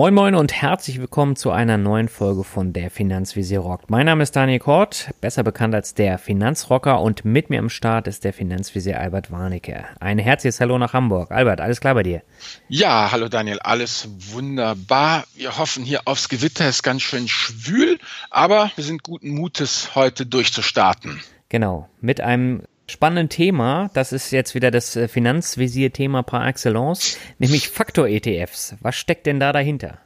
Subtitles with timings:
[0.00, 3.90] Moin Moin und herzlich willkommen zu einer neuen Folge von Der Finanzvisier rockt.
[3.90, 8.06] Mein Name ist Daniel Kort, besser bekannt als der Finanzrocker und mit mir am Start
[8.06, 9.84] ist der Finanzvisier Albert Warnecke.
[10.00, 11.30] Ein herzliches Hallo nach Hamburg.
[11.30, 12.22] Albert, alles klar bei dir?
[12.70, 15.24] Ja, hallo Daniel, alles wunderbar.
[15.34, 17.98] Wir hoffen hier aufs Gewitter, ist ganz schön schwül,
[18.30, 21.20] aber wir sind guten Mutes, heute durchzustarten.
[21.50, 23.90] Genau, mit einem spannenden Thema.
[23.94, 28.74] Das ist jetzt wieder das äh, Finanzvisier-Thema par excellence, nämlich Faktor-ETFs.
[28.80, 29.98] Was steckt denn da dahinter?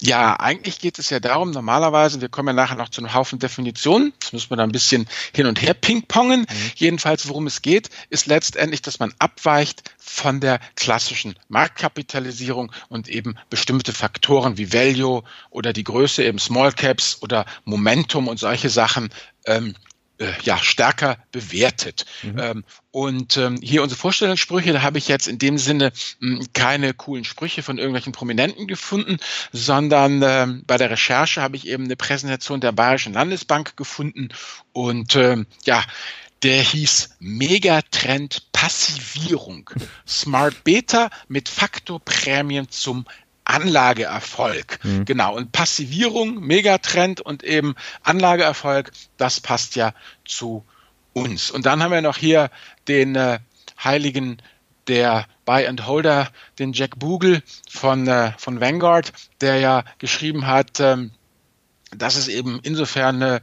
[0.00, 3.38] Ja, eigentlich geht es ja darum, normalerweise, wir kommen ja nachher noch zu einem Haufen
[3.38, 6.40] Definitionen, das müssen wir da ein bisschen hin und her pingpongen.
[6.40, 6.70] Mhm.
[6.76, 13.36] Jedenfalls, worum es geht, ist letztendlich, dass man abweicht von der klassischen Marktkapitalisierung und eben
[13.50, 19.10] bestimmte Faktoren wie Value oder die Größe, eben Small Caps oder Momentum und solche Sachen
[19.46, 19.74] ähm,
[20.18, 22.06] äh, ja, stärker bewertet.
[22.22, 22.38] Mhm.
[22.38, 26.46] Ähm, und ähm, hier unsere Vorstellungssprüche, da habe ich jetzt in dem Sinne mh, hm,
[26.52, 29.18] keine coolen Sprüche von irgendwelchen Prominenten gefunden,
[29.52, 34.28] sondern ähm, bei der Recherche habe ich eben eine Präsentation der Bayerischen Landesbank gefunden
[34.72, 35.82] und ähm, ja,
[36.44, 39.70] der hieß Megatrend Passivierung.
[40.06, 43.06] Smart Beta mit Faktorprämien zum
[43.54, 44.80] Anlageerfolg.
[44.82, 45.04] Mhm.
[45.04, 45.36] Genau.
[45.36, 50.64] Und Passivierung, Megatrend und eben Anlageerfolg, das passt ja zu
[51.12, 51.52] uns.
[51.52, 52.50] Und dann haben wir noch hier
[52.88, 53.38] den äh,
[53.82, 54.42] Heiligen
[54.88, 60.80] der Buy and Holder, den Jack Bogle von, äh, von Vanguard, der ja geschrieben hat,
[60.80, 61.12] ähm,
[61.96, 63.40] dass es eben insofern äh,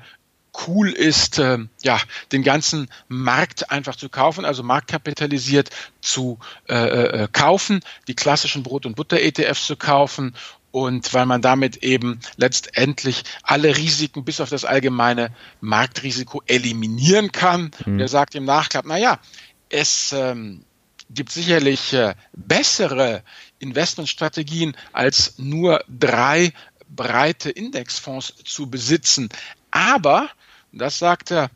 [0.68, 2.00] cool ist, äh, ja,
[2.32, 5.70] den ganzen Markt einfach zu kaufen, also marktkapitalisiert
[6.02, 10.36] zu äh, äh, kaufen, die klassischen Brot- und Butter-ETFs zu kaufen
[10.72, 17.72] und weil man damit eben letztendlich alle Risiken bis auf das allgemeine Marktrisiko eliminieren kann.
[17.86, 17.98] Mhm.
[17.98, 19.20] Der sagt im Nachklapp, na ja,
[19.70, 20.64] es ähm,
[21.10, 23.24] gibt sicherlich äh, bessere
[23.60, 26.54] Investmentstrategien als nur drei
[26.90, 29.30] breite Indexfonds zu besitzen.
[29.72, 30.30] Aber
[30.72, 31.50] das sagt er.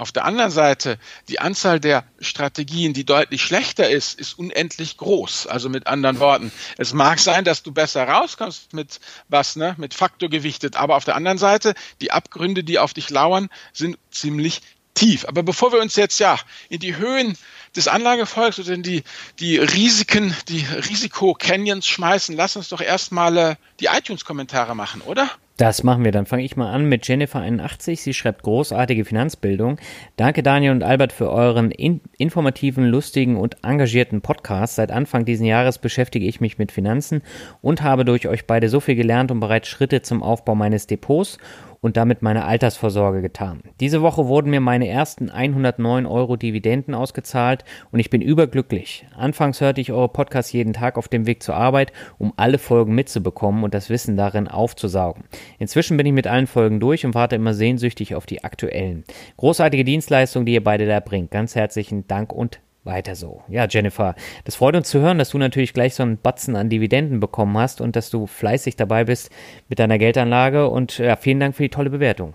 [0.00, 0.98] Auf der anderen Seite,
[1.28, 5.46] die Anzahl der Strategien, die deutlich schlechter ist, ist unendlich groß.
[5.46, 9.92] Also mit anderen Worten, es mag sein, dass du besser rauskommst mit was, ne, mit
[9.92, 14.62] Faktor gewichtet, aber auf der anderen Seite, die Abgründe, die auf dich lauern, sind ziemlich
[14.94, 15.26] tief.
[15.26, 17.36] Aber bevor wir uns jetzt ja in die Höhen
[17.76, 19.02] des Anlagefolgs oder in die,
[19.38, 25.30] die Risiken, die Risiko-Canyons schmeißen, lass uns doch erstmal äh, die iTunes-Kommentare machen, oder?
[25.60, 26.10] Das machen wir.
[26.10, 27.96] Dann fange ich mal an mit Jennifer81.
[27.96, 29.76] Sie schreibt großartige Finanzbildung.
[30.16, 34.76] Danke Daniel und Albert für euren in informativen, lustigen und engagierten Podcast.
[34.76, 37.20] Seit Anfang dieses Jahres beschäftige ich mich mit Finanzen
[37.60, 41.36] und habe durch euch beide so viel gelernt und bereits Schritte zum Aufbau meines Depots
[41.80, 43.62] und damit meine Altersvorsorge getan.
[43.80, 49.06] Diese Woche wurden mir meine ersten 109 Euro Dividenden ausgezahlt und ich bin überglücklich.
[49.16, 52.94] Anfangs hörte ich eure Podcasts jeden Tag auf dem Weg zur Arbeit, um alle Folgen
[52.94, 55.24] mitzubekommen und das Wissen darin aufzusaugen.
[55.58, 59.04] Inzwischen bin ich mit allen Folgen durch und warte immer sehnsüchtig auf die aktuellen.
[59.38, 61.30] Großartige Dienstleistung, die ihr beide da bringt.
[61.30, 63.42] Ganz herzlichen Dank und weiter so.
[63.48, 64.14] Ja, Jennifer,
[64.44, 67.56] das freut uns zu hören, dass du natürlich gleich so einen Batzen an Dividenden bekommen
[67.58, 69.30] hast und dass du fleißig dabei bist
[69.68, 72.34] mit deiner Geldanlage und ja, vielen Dank für die tolle Bewertung.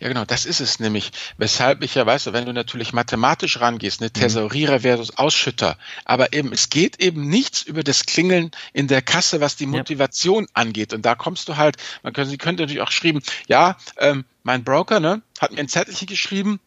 [0.00, 1.10] Ja, genau, das ist es nämlich.
[1.38, 6.32] Weshalb ich ja, weißt du, wenn du natürlich mathematisch rangehst, eine Tesorierer versus Ausschütter, aber
[6.32, 10.50] eben, es geht eben nichts über das Klingeln in der Kasse, was die Motivation ja.
[10.54, 10.92] angeht.
[10.92, 14.62] Und da kommst du halt, man könnte, sie könnte natürlich auch schreiben, ja, ähm, mein
[14.62, 16.60] Broker, ne, hat mir ein Zettelchen geschrieben,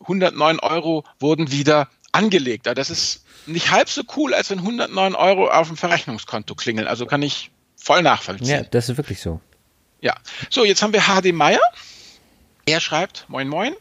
[0.00, 2.66] 109 Euro wurden wieder angelegt.
[2.66, 6.86] Das ist nicht halb so cool, als wenn 109 Euro auf dem Verrechnungskonto klingeln.
[6.86, 8.48] Also kann ich voll nachvollziehen.
[8.48, 9.40] Ja, das ist wirklich so.
[10.00, 10.14] Ja.
[10.48, 11.60] So, jetzt haben wir HD Meier.
[12.66, 13.74] Er schreibt, moin moin,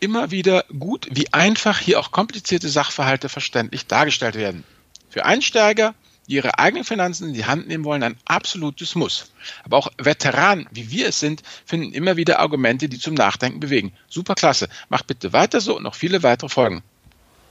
[0.00, 4.64] immer wieder gut, wie einfach hier auch komplizierte Sachverhalte verständlich dargestellt werden.
[5.10, 5.94] Für Einsteiger,
[6.26, 9.32] die ihre eigenen Finanzen in die Hand nehmen wollen, ein absolutes Muss.
[9.64, 13.92] Aber auch Veteranen, wie wir es sind, finden immer wieder Argumente, die zum Nachdenken bewegen.
[14.08, 14.68] Super klasse.
[14.88, 16.82] Macht bitte weiter so und noch viele weitere Folgen.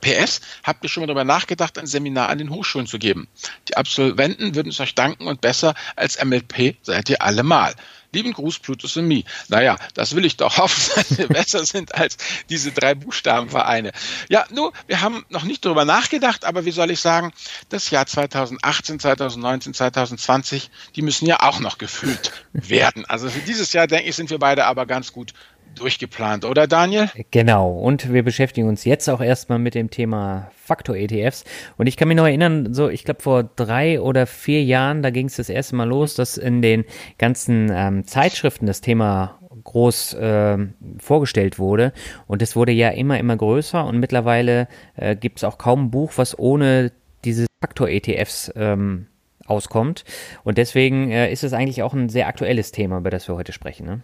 [0.01, 3.27] PS, habt ihr schon mal darüber nachgedacht, ein Seminar an den Hochschulen zu geben?
[3.69, 7.75] Die Absolventen würden es euch danken und besser als MLP seid ihr allemal.
[8.13, 9.23] Lieben Gruß, Plutus und Me.
[9.47, 12.17] Naja, das will ich doch hoffen, dass wir besser sind als
[12.49, 13.91] diese drei Buchstabenvereine.
[14.29, 17.31] Ja, nur, wir haben noch nicht darüber nachgedacht, aber wie soll ich sagen,
[17.69, 23.05] das Jahr 2018, 2019, 2020, die müssen ja auch noch gefüllt werden.
[23.05, 25.33] Also für dieses Jahr, denke ich, sind wir beide aber ganz gut
[25.75, 27.09] durchgeplant, oder Daniel?
[27.31, 31.43] Genau, und wir beschäftigen uns jetzt auch erstmal mit dem Thema Faktor-ETFs.
[31.77, 35.09] Und ich kann mich noch erinnern, so ich glaube vor drei oder vier Jahren, da
[35.09, 36.85] ging es das erste Mal los, dass in den
[37.17, 40.57] ganzen ähm, Zeitschriften das Thema groß äh,
[40.99, 41.93] vorgestellt wurde.
[42.27, 45.91] Und es wurde ja immer, immer größer und mittlerweile äh, gibt es auch kaum ein
[45.91, 46.91] Buch, was ohne
[47.23, 49.07] diese Faktor-ETFs ähm,
[49.45, 50.05] auskommt.
[50.43, 53.51] Und deswegen äh, ist es eigentlich auch ein sehr aktuelles Thema, über das wir heute
[53.51, 53.85] sprechen.
[53.85, 54.01] Ne?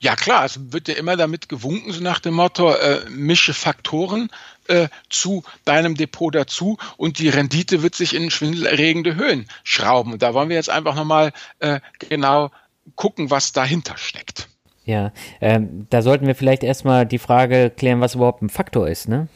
[0.00, 4.30] Ja klar, es wird ja immer damit gewunken, so nach dem Motto, äh, mische Faktoren
[4.68, 10.12] äh, zu deinem Depot dazu und die Rendite wird sich in schwindelerregende Höhen schrauben.
[10.12, 12.50] Und da wollen wir jetzt einfach nochmal äh, genau
[12.94, 14.48] gucken, was dahinter steckt.
[14.84, 19.08] Ja, ähm, da sollten wir vielleicht erstmal die Frage klären, was überhaupt ein Faktor ist,
[19.08, 19.28] ne?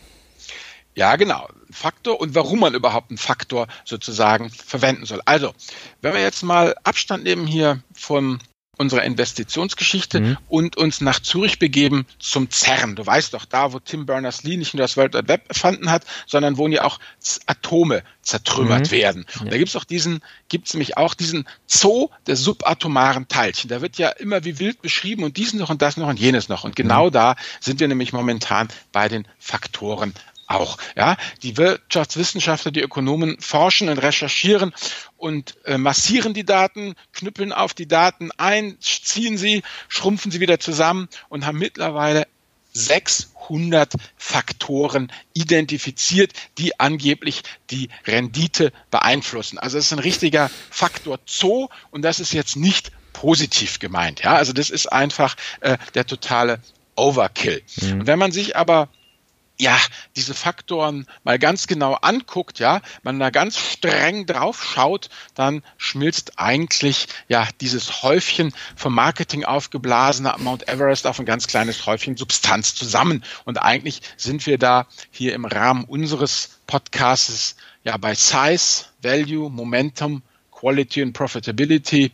[0.94, 1.48] Ja, genau.
[1.70, 5.20] Faktor und warum man überhaupt einen Faktor sozusagen verwenden soll.
[5.24, 5.52] Also,
[6.02, 8.38] wenn wir jetzt mal Abstand nehmen hier vom
[8.80, 10.38] unserer Investitionsgeschichte mhm.
[10.48, 12.96] und uns nach Zürich begeben zum CERN.
[12.96, 16.04] Du weißt doch, da, wo Tim Berners-Lee nicht nur das World Wide Web erfunden hat,
[16.26, 16.98] sondern wo ja auch
[17.44, 18.90] Atome zertrümmert mhm.
[18.90, 19.26] werden.
[19.44, 19.50] Ja.
[19.50, 23.68] Da gibt's auch diesen, gibt's nämlich auch diesen Zoo der subatomaren Teilchen.
[23.68, 26.48] Da wird ja immer wie wild beschrieben und dies noch und das noch und jenes
[26.48, 26.64] noch.
[26.64, 27.12] Und genau mhm.
[27.12, 30.14] da sind wir nämlich momentan bei den Faktoren
[30.50, 30.78] auch.
[30.96, 34.72] Ja, die Wirtschaftswissenschaftler, die Ökonomen forschen und recherchieren
[35.16, 40.60] und äh, massieren die Daten, knüppeln auf die Daten ein, ziehen sie, schrumpfen sie wieder
[40.60, 42.26] zusammen und haben mittlerweile
[42.72, 49.58] 600 Faktoren identifiziert, die angeblich die Rendite beeinflussen.
[49.58, 54.22] Also es ist ein richtiger Faktor Zoo und das ist jetzt nicht positiv gemeint.
[54.22, 56.60] Ja, also das ist einfach äh, der totale
[56.96, 57.62] Overkill.
[57.80, 57.92] Mhm.
[58.00, 58.88] Und wenn man sich aber
[59.60, 59.78] ja,
[60.16, 66.38] diese Faktoren mal ganz genau anguckt, ja, man da ganz streng drauf schaut, dann schmilzt
[66.38, 72.74] eigentlich ja dieses Häufchen vom Marketing aufgeblasener Mount Everest auf ein ganz kleines Häufchen Substanz
[72.74, 73.22] zusammen.
[73.44, 80.22] Und eigentlich sind wir da hier im Rahmen unseres Podcasts ja bei Size, Value, Momentum,
[80.50, 82.12] Quality und Profitability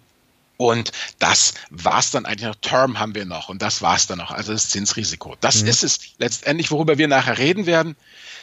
[0.56, 2.56] und das war's dann eigentlich noch.
[2.56, 4.30] Term haben wir noch und das war's dann noch.
[4.30, 5.36] Also das Zinsrisiko.
[5.40, 5.68] Das mhm.
[5.68, 7.96] ist es letztendlich, worüber wir nachher reden werden.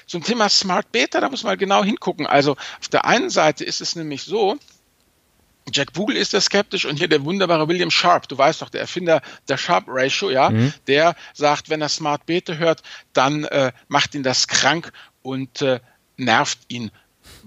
[0.06, 2.28] Zum Thema Smart Beta, da muss man genau hingucken.
[2.28, 4.58] Also auf der einen Seite ist es nämlich so,
[5.72, 8.82] Jack Bogle ist da skeptisch und hier der wunderbare William Sharp, du weißt doch, der
[8.82, 10.74] Erfinder der Sharp Ratio, ja, mhm.
[10.88, 12.84] der sagt, wenn er Smart Beta hört,
[13.14, 15.80] dann äh, macht ihn das krank und äh,
[16.18, 16.92] nervt ihn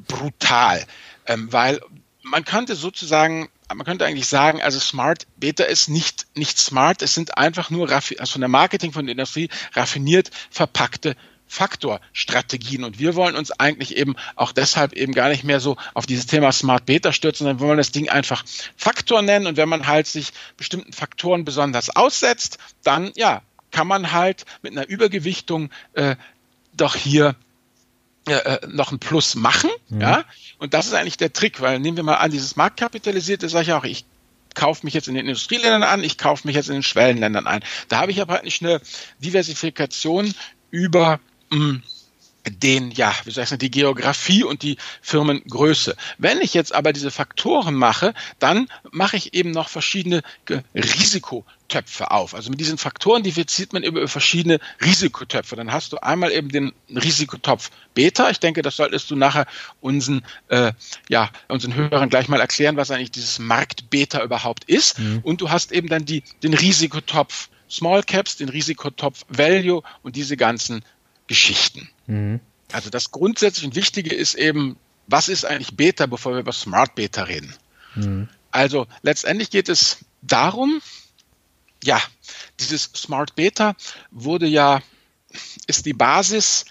[0.09, 0.85] brutal.
[1.27, 1.81] Ähm, weil
[2.23, 7.15] man könnte sozusagen man könnte eigentlich sagen, also Smart Beta ist nicht, nicht smart, es
[7.15, 11.17] sind einfach nur also von der Marketing, von der Industrie raffiniert verpackte
[11.49, 12.85] Faktorstrategien.
[12.85, 16.27] Und wir wollen uns eigentlich eben auch deshalb eben gar nicht mehr so auf dieses
[16.27, 18.45] Thema Smart Beta stürzen, sondern wir wollen das Ding einfach
[18.77, 19.47] Faktor nennen.
[19.47, 24.73] Und wenn man halt sich bestimmten Faktoren besonders aussetzt, dann ja, kann man halt mit
[24.73, 26.17] einer Übergewichtung äh,
[26.73, 27.37] doch hier
[28.27, 29.71] äh, noch ein Plus machen.
[29.89, 30.01] Mhm.
[30.01, 30.25] Ja?
[30.59, 33.73] Und das ist eigentlich der Trick, weil nehmen wir mal an, dieses Marktkapitalisierte, sage ich
[33.73, 34.05] auch, ich
[34.55, 37.63] kaufe mich jetzt in den Industrieländern an, ich kaufe mich jetzt in den Schwellenländern ein.
[37.89, 38.81] Da habe ich aber halt nicht eine
[39.21, 40.35] Diversifikation
[40.71, 41.21] über
[41.51, 41.83] mh, mm,
[42.49, 45.97] den, ja, wie soll ich sagen, die Geografie und die Firmengröße.
[46.19, 50.23] Wenn ich jetzt aber diese Faktoren mache, dann mache ich eben noch verschiedene
[51.67, 52.35] Risikotöpfe auf.
[52.35, 55.57] Also mit diesen Faktoren differenziert man über verschiedene Risikotöpfe.
[55.57, 58.31] Dann hast du einmal eben den Risikotopf Beta.
[58.31, 59.47] Ich denke, das solltest du nachher
[59.81, 60.73] unseren, äh,
[61.09, 64.99] ja, unseren Hörern gleich mal erklären, was eigentlich dieses Markt Beta überhaupt ist.
[64.99, 65.21] Mhm.
[65.23, 70.37] Und du hast eben dann die, den Risikotopf Small Caps, den Risikotopf Value und diese
[70.37, 70.85] ganzen
[71.27, 71.89] Geschichten.
[72.07, 72.41] Mhm.
[72.73, 74.77] Also das grundsätzlich und Wichtige ist eben,
[75.09, 77.55] was ist eigentlich Beta, bevor wir über Smart Beta reden?
[77.95, 78.29] Mhm.
[78.51, 80.81] Also letztendlich geht es darum,
[81.85, 82.01] ja,
[82.61, 83.75] dieses Smart Beta
[84.11, 84.83] wurde ja,
[85.67, 86.65] ist die Basis,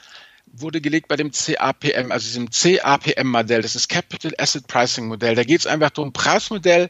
[0.47, 5.35] wurde gelegt bei dem CAPM, also diesem CAPM-Modell, das ist Capital Asset Pricing Modell.
[5.35, 6.89] Da geht es einfach darum, Preismodell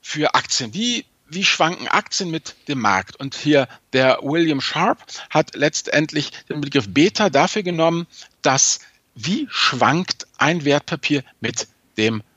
[0.00, 0.74] für Aktien.
[0.74, 3.16] Wie wie schwanken Aktien mit dem Markt?
[3.16, 8.06] Und hier der William Sharp hat letztendlich den Begriff Beta dafür genommen,
[8.42, 8.80] dass
[9.14, 11.66] wie schwankt ein Wertpapier mit
[11.96, 12.35] dem Markt,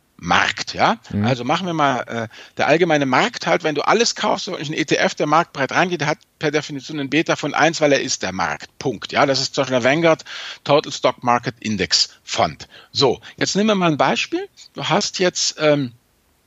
[0.74, 0.98] ja.
[1.12, 1.26] Mhm.
[1.26, 4.74] Also machen wir mal äh, der allgemeine Markt halt, wenn du alles kaufst, ich ein
[4.74, 8.02] ETF, der Markt breit reingeht, der hat per Definition einen Beta von eins, weil er
[8.02, 8.78] ist der Markt.
[8.80, 9.12] Punkt.
[9.12, 10.26] Ja, das ist zum Beispiel der Vanguard
[10.64, 12.68] Total Stock Market Index Fund.
[12.92, 14.48] So, jetzt nehmen wir mal ein Beispiel.
[14.74, 15.94] Du hast jetzt ähm,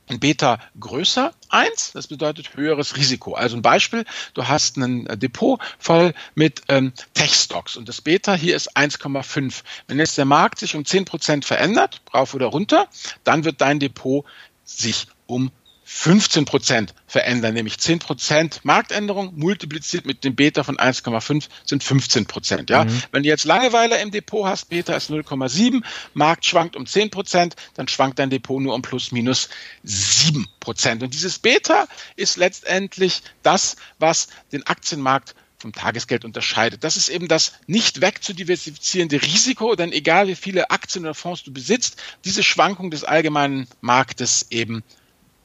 [0.07, 3.33] Beta größer 1, das bedeutet höheres Risiko.
[3.33, 8.55] Also ein Beispiel, du hast ein Depot voll mit ähm, Tech-Stocks und das Beta hier
[8.55, 9.63] ist 1,5.
[9.87, 12.87] Wenn jetzt der Markt sich um 10% verändert, rauf oder runter,
[13.23, 14.25] dann wird dein Depot
[14.65, 15.51] sich um
[15.95, 22.25] 15 Prozent verändern, nämlich 10 Prozent Marktänderung multipliziert mit dem Beta von 1,5 sind 15
[22.25, 22.71] Prozent.
[22.71, 22.85] Ja?
[22.85, 23.03] Mhm.
[23.11, 25.83] Wenn du jetzt Langeweile im Depot hast, Beta ist 0,7,
[26.15, 29.49] Markt schwankt um 10 Prozent, dann schwankt dein Depot nur um plus minus
[29.83, 31.03] 7 Prozent.
[31.03, 36.83] Und dieses Beta ist letztendlich das, was den Aktienmarkt vom Tagesgeld unterscheidet.
[36.83, 41.53] Das ist eben das nicht wegzudiversifizierende Risiko, denn egal wie viele Aktien oder Fonds du
[41.53, 44.83] besitzt, diese Schwankung des allgemeinen Marktes eben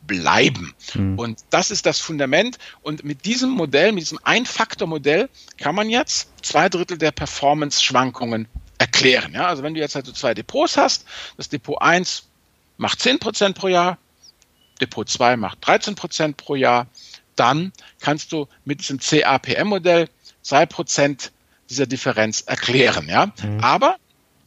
[0.09, 0.75] bleiben.
[0.95, 1.17] Mhm.
[1.17, 2.59] Und das ist das Fundament.
[2.83, 8.49] Und mit diesem Modell, mit diesem Ein-Faktor-Modell kann man jetzt zwei Drittel der Performance-Schwankungen
[8.79, 9.33] erklären.
[9.35, 11.05] Ja, also wenn du jetzt also zwei Depots hast,
[11.37, 12.25] das Depot 1
[12.77, 13.99] macht 10 Prozent pro Jahr,
[14.81, 16.88] Depot 2 macht 13 Prozent pro Jahr,
[17.37, 20.09] dann kannst du mit diesem CAPM-Modell
[20.43, 21.31] zwei Prozent
[21.71, 23.09] dieser Differenz erklären.
[23.09, 23.33] Ja?
[23.43, 23.61] Mhm.
[23.61, 23.97] Aber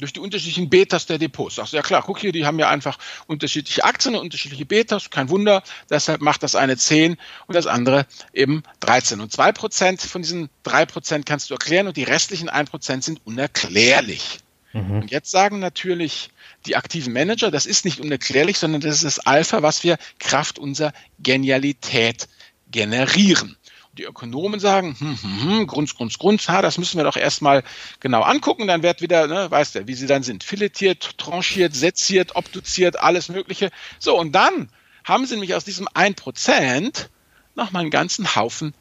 [0.02, 1.56] durch die unterschiedlichen Betas der Depots.
[1.56, 5.10] Sagst du, ja klar, guck hier, die haben ja einfach unterschiedliche Aktien und unterschiedliche Betas,
[5.10, 7.18] kein Wunder, deshalb macht das eine 10
[7.48, 9.22] und das andere eben 13.
[9.22, 14.40] Und 2% von diesen 3% kannst du erklären und die restlichen 1% sind unerklärlich.
[14.74, 15.02] Mhm.
[15.02, 16.30] Und jetzt sagen natürlich
[16.66, 20.60] die aktiven Manager, das ist nicht unerklärlich, sondern das ist das Alpha, was wir Kraft
[20.60, 22.28] unserer Genialität
[22.72, 23.58] generieren.
[23.94, 27.64] Die Ökonomen sagen, hm, hm, hm, Grunz, Grunz, Grunz, ha, das müssen wir doch erstmal
[28.00, 32.36] genau angucken, dann wird wieder, ne, weißt du, wie sie dann sind, filetiert, tranchiert, seziert,
[32.36, 33.70] obduziert, alles Mögliche.
[34.00, 34.70] So, und dann
[35.04, 37.08] haben sie nämlich aus diesem 1%
[37.56, 38.74] nochmal einen ganzen Haufen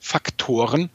[0.00, 0.88] Faktoren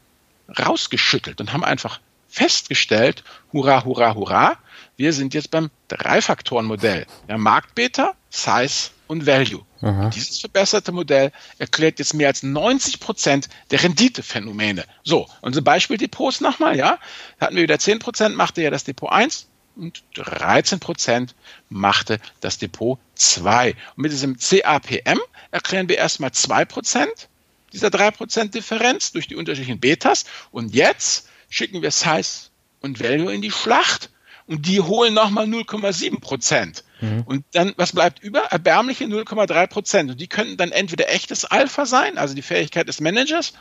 [0.57, 3.23] rausgeschüttelt und haben einfach festgestellt,
[3.53, 4.57] hurra, hurra, hurra,
[4.97, 7.05] wir sind jetzt beim Drei-Faktoren-Modell.
[7.27, 9.65] Ja, Marktbeta, Size und Value.
[9.81, 10.09] Aha.
[10.09, 14.85] Dieses verbesserte Modell erklärt jetzt mehr als 90 Prozent der Renditephänomene.
[15.03, 16.99] So, unsere Beispieldepots nochmal, ja.
[17.39, 21.35] Da hatten wir wieder 10 Prozent, machte ja das Depot 1 und 13 Prozent
[21.69, 23.71] machte das Depot 2.
[23.95, 25.19] Und mit diesem CAPM
[25.51, 27.29] erklären wir erstmal 2 Prozent
[27.73, 30.25] dieser 3 Prozent Differenz durch die unterschiedlichen Betas.
[30.51, 32.49] Und jetzt schicken wir Size
[32.81, 34.09] und Value in die Schlacht
[34.47, 36.83] und die holen nochmal 0,7 Prozent.
[37.01, 37.23] Mhm.
[37.25, 38.41] Und dann, was bleibt über?
[38.41, 40.11] Erbärmliche 0,3 Prozent.
[40.11, 43.53] Und die könnten dann entweder echtes Alpha sein, also die Fähigkeit des Managers,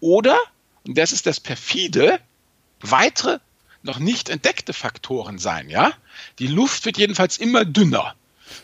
[0.00, 0.36] oder,
[0.86, 2.18] und das ist das perfide,
[2.80, 3.38] weitere
[3.82, 5.92] noch nicht entdeckte Faktoren sein, ja?
[6.38, 8.14] Die Luft wird jedenfalls immer dünner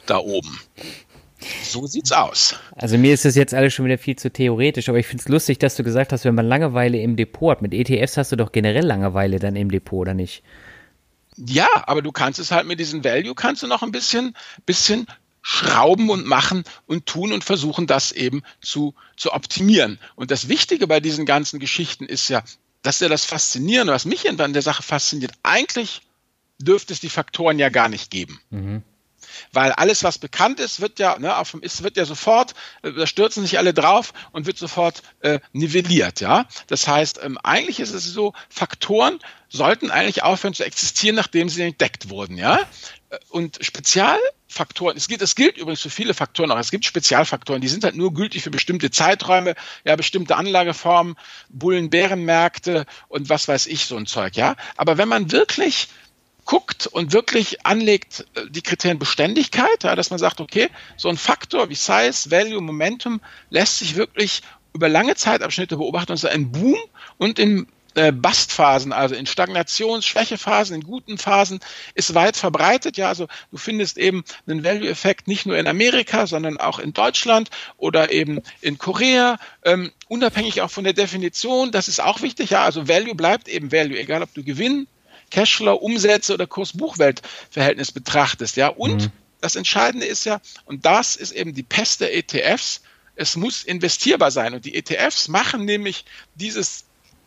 [0.07, 0.61] da oben.
[1.63, 2.57] So sieht's aus.
[2.75, 5.29] Also mir ist das jetzt alles schon wieder viel zu theoretisch, aber ich finde es
[5.29, 7.63] lustig, dass du gesagt hast, wenn man Langeweile im Depot hat.
[7.63, 10.43] Mit ETFs hast du doch generell Langeweile dann im Depot, oder nicht?
[11.47, 14.35] Ja, aber du kannst es halt mit diesem Value kannst du noch ein bisschen,
[14.67, 15.07] bisschen
[15.41, 19.99] schrauben und machen und tun und versuchen, das eben zu, zu optimieren.
[20.17, 22.43] Und das Wichtige bei diesen ganzen Geschichten ist ja,
[22.83, 26.03] dass ja das Faszinierende, was mich an der Sache fasziniert, eigentlich
[26.59, 28.41] dürfte es die Faktoren ja gar nicht geben.
[28.51, 28.83] Mhm
[29.53, 33.07] weil alles, was bekannt ist, wird ja, ne, auf, ist, wird ja sofort, äh, da
[33.07, 36.47] stürzen sich alle drauf und wird sofort äh, nivelliert, ja.
[36.67, 39.19] Das heißt, ähm, eigentlich ist es so, Faktoren
[39.49, 42.61] sollten eigentlich aufhören zu existieren, nachdem sie entdeckt wurden, ja.
[43.11, 47.61] Äh, und Spezialfaktoren, es gilt, es gilt übrigens für viele Faktoren auch, es gibt Spezialfaktoren,
[47.61, 49.55] die sind halt nur gültig für bestimmte Zeiträume,
[49.85, 51.17] ja, bestimmte Anlageformen,
[51.49, 54.57] Bullen-Bärenmärkte und was weiß ich, so ein Zeug, ja.
[54.77, 55.89] Aber wenn man wirklich
[56.49, 61.19] guckt und wirklich anlegt äh, die Kriterien Beständigkeit, ja, dass man sagt, okay, so ein
[61.19, 64.41] Faktor wie Size, Value, Momentum lässt sich wirklich
[64.73, 66.79] über lange Zeitabschnitte beobachten und so ein Boom
[67.19, 71.61] und in äh, Bastphasen, also in Stagnations-, Schwächephasen, in guten Phasen,
[71.95, 72.97] ist weit verbreitet.
[72.97, 77.51] Ja, also du findest eben einen Value-Effekt nicht nur in Amerika, sondern auch in Deutschland
[77.77, 81.73] oder eben in Korea, ähm, unabhängig auch von der Definition.
[81.73, 82.51] Das ist auch wichtig.
[82.51, 84.87] Ja, also Value bleibt eben Value, egal ob du Gewinn
[85.31, 88.69] Cashflow, Umsätze oder Kurs-Buchwelt-Verhältnis betrachtest, ja.
[88.69, 89.13] Und mhm.
[89.41, 92.83] das Entscheidende ist ja, und das ist eben die Pest der ETFs,
[93.17, 94.55] es muss investierbar sein.
[94.55, 96.05] Und die ETFs machen nämlich
[96.37, 96.85] dieses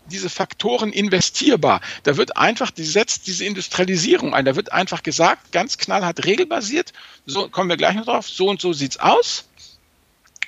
[0.07, 1.81] diese Faktoren investierbar.
[2.03, 4.45] Da wird einfach, die setzt diese Industrialisierung ein.
[4.45, 6.91] Da wird einfach gesagt, ganz knallhart regelbasiert,
[7.25, 9.45] so kommen wir gleich noch drauf, so und so sieht's aus.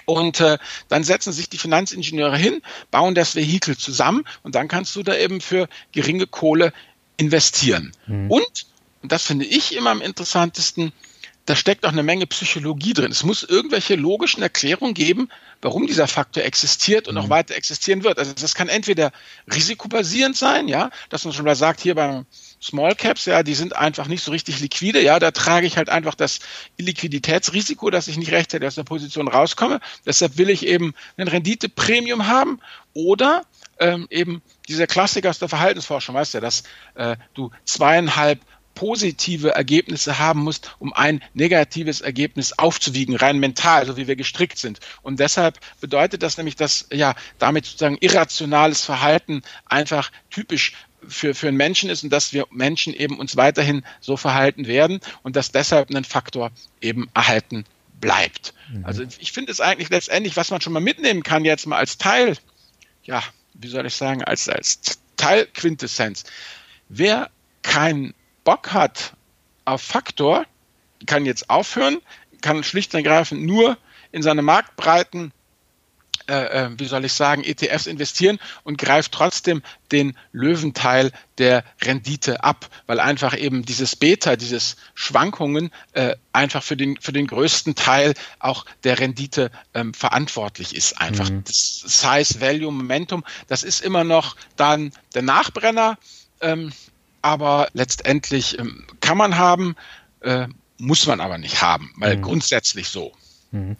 [0.05, 0.57] Und äh,
[0.89, 5.15] dann setzen sich die Finanzingenieure hin, bauen das Vehikel zusammen und dann kannst du da
[5.15, 6.73] eben für geringe Kohle
[7.17, 7.91] investieren.
[8.07, 8.31] Mhm.
[8.31, 8.65] Und,
[9.01, 10.93] und das finde ich immer am interessantesten,
[11.45, 13.11] da steckt auch eine Menge Psychologie drin.
[13.11, 15.27] Es muss irgendwelche logischen Erklärungen geben,
[15.61, 17.21] warum dieser Faktor existiert und mhm.
[17.21, 18.17] auch weiter existieren wird.
[18.17, 19.11] Also das kann entweder
[19.53, 22.25] risikobasierend sein, ja, dass man schon mal sagt, hier beim
[22.61, 25.89] Small Caps, ja, die sind einfach nicht so richtig liquide, ja, da trage ich halt
[25.89, 26.39] einfach das
[26.77, 29.81] Liquiditätsrisiko, dass ich nicht rechtzeitig aus der Position rauskomme.
[30.05, 32.61] Deshalb will ich eben ein Renditepremium haben
[32.93, 33.43] oder
[33.83, 36.63] ähm, eben dieser Klassiker aus der Verhaltensforschung, weißt du, dass
[36.95, 38.39] äh, du zweieinhalb
[38.75, 44.57] positive Ergebnisse haben musst, um ein negatives Ergebnis aufzuwiegen, rein mental, so wie wir gestrickt
[44.57, 44.79] sind.
[45.03, 50.73] Und deshalb bedeutet das nämlich, dass ja damit sozusagen irrationales Verhalten einfach typisch
[51.07, 55.01] für, für einen Menschen ist und dass wir Menschen eben uns weiterhin so verhalten werden
[55.21, 57.65] und dass deshalb ein Faktor eben erhalten
[57.99, 58.53] bleibt.
[58.71, 58.85] Mhm.
[58.85, 61.97] Also ich finde es eigentlich letztendlich, was man schon mal mitnehmen kann, jetzt mal als
[61.97, 62.37] Teil
[63.03, 63.21] ja,
[63.53, 64.79] wie soll ich sagen, als, als
[65.17, 66.23] Teilquintessenz.
[66.89, 67.29] Wer
[67.61, 69.13] keinen Bock hat
[69.65, 70.45] auf Faktor,
[71.05, 72.01] kann jetzt aufhören,
[72.41, 73.77] kann schlicht und ergreifend nur
[74.11, 75.31] in seine Marktbreiten
[76.29, 79.61] äh, äh, wie soll ich sagen, ETFs investieren und greift trotzdem
[79.91, 86.77] den Löwenteil der Rendite ab, weil einfach eben dieses Beta, dieses Schwankungen äh, einfach für
[86.77, 90.99] den, für den größten Teil auch der Rendite ähm, verantwortlich ist.
[90.99, 91.43] Einfach mhm.
[91.43, 95.97] das Size, Value, Momentum, das ist immer noch dann der Nachbrenner,
[96.41, 96.71] ähm,
[97.21, 99.75] aber letztendlich ähm, kann man haben,
[100.21, 102.21] äh, muss man aber nicht haben, weil mhm.
[102.21, 103.13] grundsätzlich so.
[103.53, 103.77] Mhm.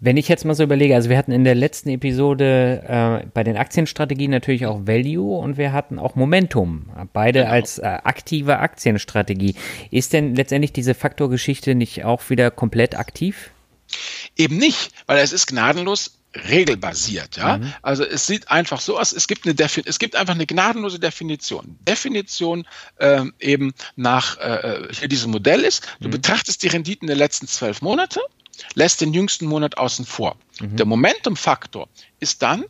[0.00, 3.44] Wenn ich jetzt mal so überlege, also wir hatten in der letzten Episode äh, bei
[3.44, 7.52] den Aktienstrategien natürlich auch Value und wir hatten auch Momentum, beide genau.
[7.52, 9.54] als äh, aktive Aktienstrategie.
[9.92, 13.50] Ist denn letztendlich diese Faktorgeschichte nicht auch wieder komplett aktiv?
[14.36, 16.18] Eben nicht, weil es ist gnadenlos
[16.48, 17.36] regelbasiert.
[17.36, 17.58] Ja?
[17.58, 17.72] Mhm.
[17.82, 19.54] Also es sieht einfach so aus, es gibt, eine
[19.84, 21.78] es gibt einfach eine gnadenlose Definition.
[21.86, 22.66] Definition
[22.98, 26.12] ähm, eben nach äh, hier diesem Modell ist, du mhm.
[26.12, 28.20] betrachtest die Renditen der letzten zwölf Monate
[28.74, 30.36] lässt den jüngsten Monat außen vor.
[30.60, 30.76] Mhm.
[30.76, 31.88] Der Momentum-Faktor
[32.20, 32.64] ist dann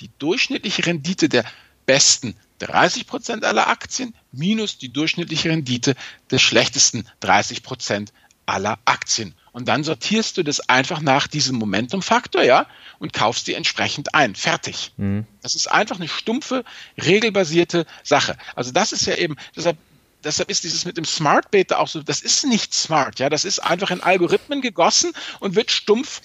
[0.00, 1.44] die durchschnittliche Rendite der
[1.86, 5.94] besten 30 Prozent aller Aktien minus die durchschnittliche Rendite
[6.30, 8.12] des schlechtesten 30 Prozent
[8.46, 9.34] aller Aktien.
[9.52, 12.66] Und dann sortierst du das einfach nach diesem Momentum-Faktor, ja,
[12.98, 14.34] und kaufst die entsprechend ein.
[14.34, 14.92] Fertig.
[14.96, 15.26] Mhm.
[15.42, 16.64] Das ist einfach eine stumpfe,
[17.02, 18.36] regelbasierte Sache.
[18.54, 19.76] Also das ist ja eben, deshalb
[20.24, 23.44] deshalb ist dieses mit dem Smart Beta auch so, das ist nicht smart, ja, das
[23.44, 26.20] ist einfach in Algorithmen gegossen und wird stumpf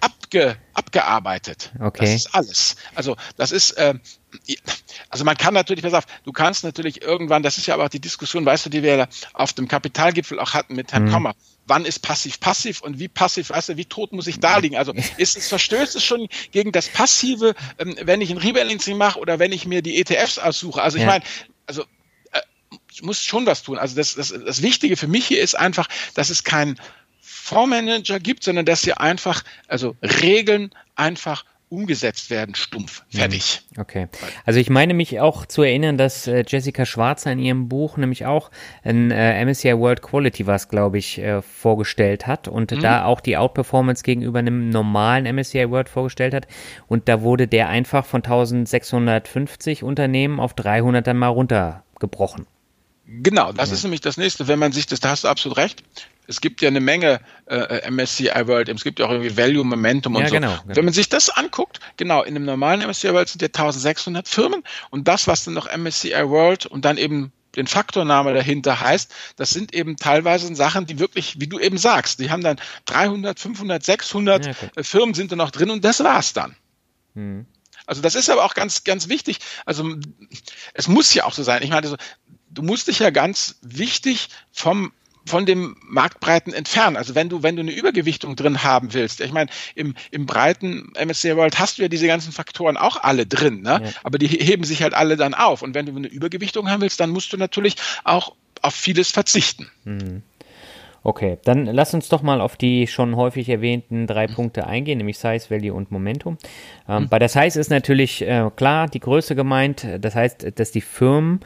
[0.00, 1.72] abge, abgearbeitet.
[1.78, 2.04] Okay.
[2.04, 2.76] Das ist alles.
[2.94, 3.94] Also das ist, äh,
[5.08, 7.90] also man kann natürlich, pass auf, du kannst natürlich irgendwann, das ist ja aber auch
[7.90, 11.12] die Diskussion, weißt du, die wir auf dem Kapitalgipfel auch hatten mit Herrn mhm.
[11.12, 11.34] Kommer.
[11.66, 14.76] Wann ist passiv passiv und wie passiv, weißt du, wie tot muss ich da liegen?
[14.76, 19.18] Also ist es verstößt es schon gegen das Passive, ähm, wenn ich ein Rebalancing mache
[19.18, 20.82] oder wenn ich mir die ETFs aussuche?
[20.82, 21.10] Also ich ja.
[21.10, 21.24] meine,
[21.66, 21.84] also
[23.02, 23.78] muss schon was tun.
[23.78, 26.78] Also das, das, das Wichtige für mich hier ist einfach, dass es keinen
[27.20, 33.18] Fondsmanager gibt, sondern dass hier einfach, also Regeln einfach umgesetzt werden, stumpf, mhm.
[33.18, 33.62] fertig.
[33.78, 34.08] Okay.
[34.44, 38.26] Also ich meine mich auch zu erinnern, dass äh, Jessica Schwarzer in ihrem Buch nämlich
[38.26, 38.50] auch
[38.82, 42.80] ein äh, MSCI World Quality was, glaube ich, äh, vorgestellt hat und mhm.
[42.80, 46.48] da auch die Outperformance gegenüber einem normalen MSCI World vorgestellt hat
[46.88, 52.46] und da wurde der einfach von 1650 Unternehmen auf 300 dann mal runtergebrochen.
[53.12, 53.74] Genau, das ja.
[53.74, 55.82] ist nämlich das nächste, wenn man sich das, da hast du absolut recht.
[56.28, 60.14] Es gibt ja eine Menge äh, MSCI World, es gibt ja auch irgendwie Value, Momentum
[60.14, 60.34] und ja, so.
[60.36, 60.76] Genau, genau.
[60.76, 64.62] Wenn man sich das anguckt, genau, in einem normalen MSCI World sind ja 1600 Firmen
[64.90, 69.50] und das, was dann noch MSCI World und dann eben den Faktorname dahinter heißt, das
[69.50, 73.84] sind eben teilweise Sachen, die wirklich, wie du eben sagst, die haben dann 300, 500,
[73.84, 74.84] 600 ja, okay.
[74.84, 76.54] Firmen sind da noch drin und das war's dann.
[77.16, 77.46] Hm.
[77.86, 79.38] Also das ist aber auch ganz, ganz wichtig.
[79.66, 79.96] Also
[80.74, 81.64] es muss ja auch so sein.
[81.64, 81.96] Ich meine, so,
[82.50, 84.92] du musst dich ja ganz wichtig vom
[85.26, 86.96] von dem Marktbreiten entfernen.
[86.96, 90.92] Also wenn du, wenn du eine Übergewichtung drin haben willst, ich meine, im, im breiten
[91.02, 93.80] MSCI World hast du ja diese ganzen Faktoren auch alle drin, ne?
[93.84, 93.90] Ja.
[94.02, 95.62] aber die heben sich halt alle dann auf.
[95.62, 99.70] Und wenn du eine Übergewichtung haben willst, dann musst du natürlich auch auf vieles verzichten.
[99.84, 100.22] Mhm.
[101.02, 104.34] Okay, dann lass uns doch mal auf die schon häufig erwähnten drei mhm.
[104.34, 106.36] Punkte eingehen, nämlich Size, Value und Momentum.
[106.88, 107.08] Ähm, mhm.
[107.08, 109.86] Bei der Size ist natürlich äh, klar die Größe gemeint.
[110.00, 111.40] Das heißt, dass die Firmen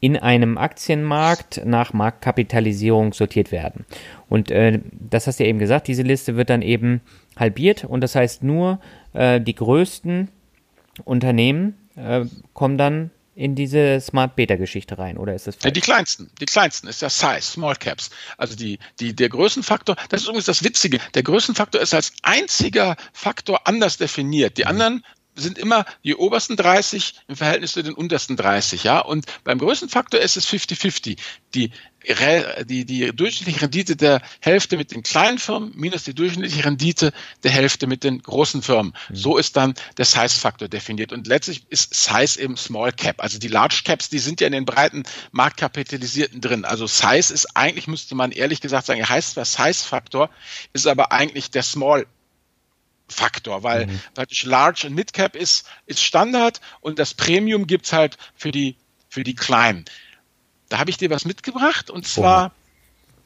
[0.00, 3.84] in einem Aktienmarkt nach Marktkapitalisierung sortiert werden.
[4.28, 7.02] Und äh, das hast du ja eben gesagt, diese Liste wird dann eben
[7.36, 8.80] halbiert und das heißt nur
[9.12, 10.28] äh, die größten
[11.04, 15.72] Unternehmen äh, kommen dann in diese Smart Beta Geschichte rein oder ist das falsch?
[15.72, 18.10] Die kleinsten, die kleinsten ist der Size, Small Caps.
[18.36, 22.96] Also die, die, der Größenfaktor, das ist übrigens das Witzige, der Größenfaktor ist als einziger
[23.12, 24.58] Faktor anders definiert.
[24.58, 24.68] Die mhm.
[24.68, 25.04] anderen
[25.40, 29.00] sind immer die obersten 30 im Verhältnis zu den untersten 30, ja.
[29.00, 31.18] Und beim Größenfaktor ist es 50-50.
[31.54, 31.70] Die,
[32.64, 37.50] die, die durchschnittliche Rendite der Hälfte mit den kleinen Firmen minus die durchschnittliche Rendite der
[37.50, 38.94] Hälfte mit den großen Firmen.
[39.08, 39.16] Mhm.
[39.16, 41.12] So ist dann der Size-Faktor definiert.
[41.12, 43.22] Und letztlich ist Size eben Small Cap.
[43.22, 46.64] Also die Large Caps, die sind ja in den breiten Marktkapitalisierten drin.
[46.64, 50.30] Also Size ist eigentlich, müsste man ehrlich gesagt sagen, er heißt zwar Size-Faktor,
[50.72, 52.06] ist aber eigentlich der Small
[53.10, 54.00] Faktor, weil mhm.
[54.14, 58.76] praktisch Large und Midcap ist, ist Standard und das Premium gibt's halt für die,
[59.08, 59.84] für die Kleinen.
[60.68, 62.52] Da habe ich dir was mitgebracht und zwar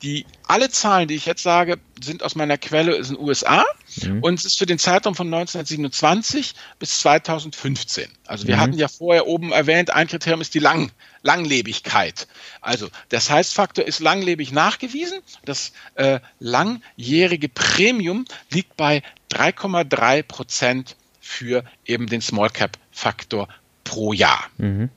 [0.04, 3.64] die alle Zahlen, die ich jetzt sage, sind aus meiner Quelle in den USA
[4.02, 4.22] mhm.
[4.22, 8.10] und es ist für den Zeitraum von 1927 bis 2015.
[8.26, 8.60] Also wir mhm.
[8.60, 10.90] hatten ja vorher oben erwähnt, ein Kriterium ist die Lang
[11.22, 12.28] Langlebigkeit.
[12.60, 15.20] Also der Size-Faktor ist langlebig nachgewiesen.
[15.46, 23.48] Das äh, langjährige Premium liegt bei 3,3 Prozent für eben den Small Cap Faktor
[23.84, 24.44] pro Jahr.
[24.58, 24.90] Mhm.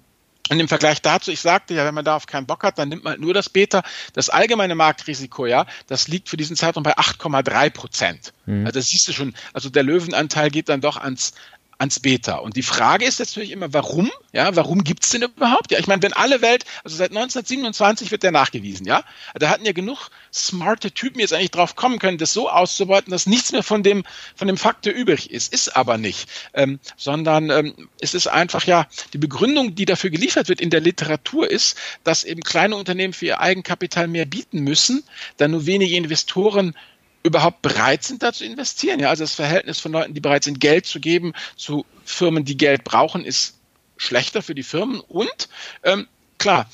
[0.49, 3.03] Und im Vergleich dazu, ich sagte ja, wenn man darauf keinen Bock hat, dann nimmt
[3.03, 3.83] man halt nur das Beta.
[4.13, 8.33] Das allgemeine Marktrisiko, ja, das liegt für diesen Zeitraum bei 8,3 Prozent.
[8.45, 8.65] Mhm.
[8.65, 11.33] Also das siehst du schon, also der Löwenanteil geht dann doch ans,
[11.77, 12.35] ans Beta.
[12.35, 14.11] Und die Frage ist jetzt natürlich immer, warum?
[14.33, 15.71] Ja, warum gibt's denn überhaupt?
[15.71, 19.03] Ja, ich meine, wenn alle Welt, also seit 1927 wird der nachgewiesen, ja.
[19.35, 23.27] Da hatten ja genug smarte Typen jetzt eigentlich drauf kommen können, das so auszubeuten, dass
[23.27, 24.03] nichts mehr von dem,
[24.35, 25.53] von dem Faktor übrig ist.
[25.53, 26.29] Ist aber nicht.
[26.53, 30.81] Ähm, sondern ähm, es ist einfach, ja, die Begründung, die dafür geliefert wird in der
[30.81, 35.03] Literatur ist, dass eben kleine Unternehmen für ihr Eigenkapital mehr bieten müssen,
[35.37, 36.73] da nur wenige Investoren
[37.27, 38.99] überhaupt bereit sind, da zu investieren.
[38.99, 42.57] Ja, also das Verhältnis von Leuten, die bereit sind, Geld zu geben, zu Firmen, die
[42.57, 43.57] Geld brauchen, ist
[43.97, 44.99] schlechter für die Firmen.
[44.99, 45.49] Und
[45.83, 46.67] ähm, klar,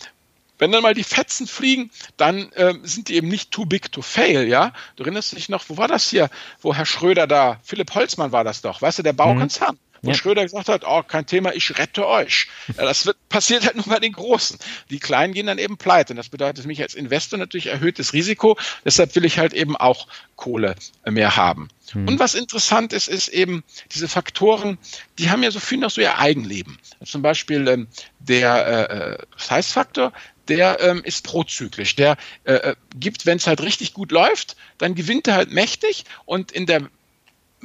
[0.59, 4.01] wenn dann mal die Fetzen fliegen, dann ähm, sind die eben nicht too big to
[4.01, 4.71] fail, ja.
[4.95, 6.29] Du erinnerst dich noch, wo war das hier,
[6.61, 9.75] wo Herr Schröder da, Philipp Holzmann war das doch, weißt du, der Baukonzern.
[9.75, 10.15] Mhm wo ja.
[10.15, 12.47] Schröder gesagt hat, oh, kein Thema, ich rette euch.
[12.77, 14.57] Ja, das wird, passiert halt nur bei den Großen.
[14.89, 16.13] Die Kleinen gehen dann eben pleite.
[16.13, 18.57] Und das bedeutet für mich als Investor natürlich erhöhtes Risiko.
[18.83, 21.69] Deshalb will ich halt eben auch Kohle mehr haben.
[21.91, 22.07] Hm.
[22.07, 24.77] Und was interessant ist, ist eben diese Faktoren,
[25.19, 26.79] die haben ja so viel noch so ihr Eigenleben.
[27.05, 27.87] Zum Beispiel ähm,
[28.19, 30.13] der äh, äh Size-Faktor,
[30.47, 31.95] der ähm, ist prozyklisch.
[31.95, 36.05] Der äh, äh gibt, wenn es halt richtig gut läuft, dann gewinnt er halt mächtig
[36.25, 36.89] und in der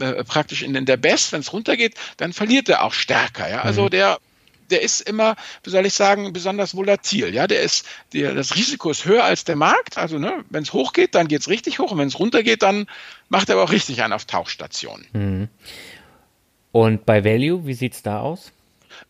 [0.00, 3.48] äh, praktisch in, in der Best, wenn es runtergeht, dann verliert er auch stärker.
[3.48, 3.62] Ja?
[3.62, 3.90] Also mhm.
[3.90, 4.18] der
[4.70, 7.34] der ist immer, wie soll ich sagen, besonders volatil.
[7.34, 9.96] Ja, der ist, der, das Risiko ist höher als der Markt.
[9.96, 11.92] Also, ne, wenn es hochgeht, dann geht es richtig hoch.
[11.92, 12.86] Und wenn es runtergeht, dann
[13.28, 15.06] macht er aber auch richtig einen auf Tauchstationen.
[15.12, 15.48] Mhm.
[16.72, 18.52] Und bei Value, wie sieht es da aus?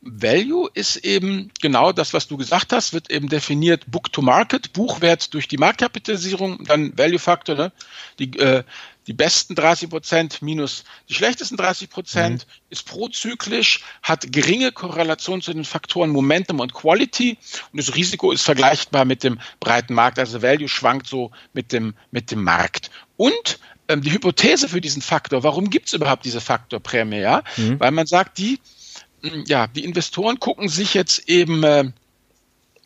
[0.00, 4.72] Value ist eben genau das, was du gesagt hast, wird eben definiert Book to Market,
[4.72, 7.72] Buchwert durch die Marktkapitalisierung, dann Value Factor, ne?
[8.18, 8.62] die, äh,
[9.08, 12.52] die besten 30 Prozent minus die schlechtesten 30 Prozent, mhm.
[12.70, 17.36] ist prozyklisch, hat geringe Korrelation zu den Faktoren Momentum und Quality
[17.72, 21.94] und das Risiko ist vergleichbar mit dem breiten Markt, also Value schwankt so mit dem,
[22.12, 22.90] mit dem Markt.
[23.16, 23.58] Und
[23.88, 27.42] ähm, die Hypothese für diesen Faktor, warum gibt es überhaupt diese Faktorprämie, ja?
[27.56, 27.80] Mhm.
[27.80, 28.60] Weil man sagt, die,
[29.46, 31.90] ja, die Investoren gucken sich jetzt eben äh,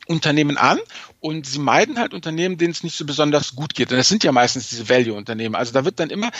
[0.06, 0.78] Unternehmen an
[1.20, 3.90] und sie meiden halt Unternehmen, denen es nicht so besonders gut geht.
[3.90, 5.54] Und das sind ja meistens diese Value-Unternehmen.
[5.54, 6.30] Also da wird dann immer,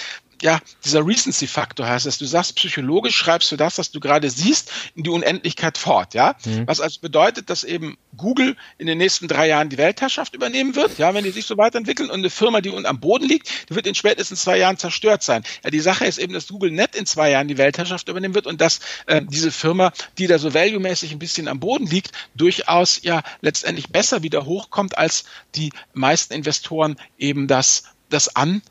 [0.43, 2.19] ja, dieser Recency-Faktor heißt es.
[2.19, 6.35] Du sagst, psychologisch schreibst du das, was du gerade siehst, in die Unendlichkeit fort, ja.
[6.45, 6.67] Mhm.
[6.67, 10.99] Was also bedeutet, dass eben Google in den nächsten drei Jahren die Weltherrschaft übernehmen wird,
[10.99, 13.77] ja, wenn die sich so weiterentwickeln und eine Firma, die unten am Boden liegt, die
[13.77, 15.45] wird in spätestens zwei Jahren zerstört sein.
[15.63, 18.49] Ja, die Sache ist eben, dass Google nicht in zwei Jahren die Weltherrschaft übernehmen wird
[18.49, 23.01] und dass äh, diese Firma, die da so value-mäßig ein bisschen am Boden liegt, durchaus
[23.03, 25.25] ja letztendlich besser wieder hochkommt, als
[25.55, 28.63] die meisten Investoren eben das, das an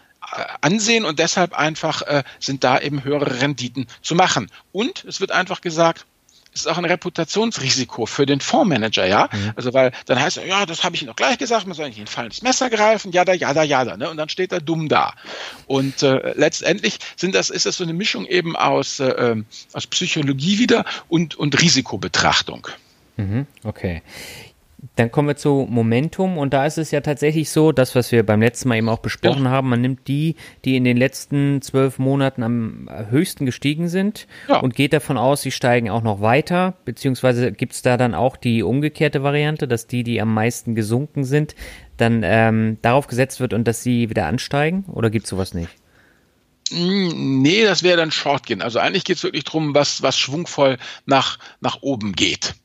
[0.61, 4.49] ansehen und deshalb einfach äh, sind da eben höhere Renditen zu machen.
[4.71, 6.05] Und es wird einfach gesagt,
[6.53, 9.29] es ist auch ein Reputationsrisiko für den Fondsmanager, ja.
[9.31, 9.53] Mhm.
[9.55, 11.87] Also weil dann heißt er, ja, das habe ich Ihnen doch gleich gesagt, man soll
[11.87, 14.09] nicht in ein fallendes Messer greifen, ja da, ja da, ja da, ne?
[14.09, 15.13] Und dann steht er dumm da.
[15.67, 19.87] Und äh, letztendlich sind das, ist das so eine Mischung eben aus, äh, ähm, aus
[19.87, 22.67] Psychologie wieder und, und Risikobetrachtung.
[23.15, 24.01] Mhm, okay.
[24.95, 28.25] Dann kommen wir zu Momentum und da ist es ja tatsächlich so, das, was wir
[28.25, 29.51] beim letzten Mal eben auch besprochen ja.
[29.51, 34.59] haben, man nimmt die, die in den letzten zwölf Monaten am höchsten gestiegen sind ja.
[34.59, 38.35] und geht davon aus, sie steigen auch noch weiter, beziehungsweise gibt es da dann auch
[38.37, 41.55] die umgekehrte Variante, dass die, die am meisten gesunken sind,
[41.97, 45.69] dann ähm, darauf gesetzt wird und dass sie wieder ansteigen oder gibt es sowas nicht?
[46.71, 48.61] Hm, nee, das wäre dann Short gehen.
[48.61, 52.55] Also eigentlich geht es wirklich darum, was, was schwungvoll nach, nach oben geht.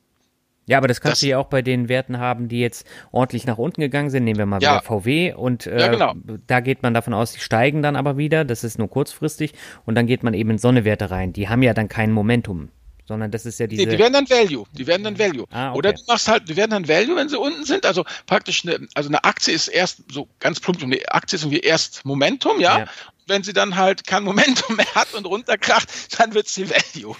[0.67, 3.47] Ja, aber das kannst das, du ja auch bei den Werten haben, die jetzt ordentlich
[3.47, 4.25] nach unten gegangen sind.
[4.25, 4.75] Nehmen wir mal ja.
[4.75, 6.15] wieder VW und äh, ja, genau.
[6.47, 8.45] da geht man davon aus, die steigen dann aber wieder.
[8.45, 9.53] Das ist nur kurzfristig
[9.85, 11.33] und dann geht man eben in Sonnewerte rein.
[11.33, 12.71] Die haben ja dann kein Momentum,
[13.07, 13.85] sondern das ist ja diese.
[13.85, 14.65] Nee, die werden dann Value.
[14.73, 15.47] Die werden dann Value.
[15.53, 15.79] Ah, okay.
[15.79, 17.87] Oder du machst halt, die werden dann Value, wenn sie unten sind.
[17.87, 21.61] Also praktisch eine, also eine Aktie ist erst so ganz plump, eine Aktie ist irgendwie
[21.61, 22.81] erst Momentum, ja.
[22.81, 22.87] ja
[23.27, 27.17] wenn sie dann halt kein Momentum mehr hat und runterkracht, dann wird sie Value.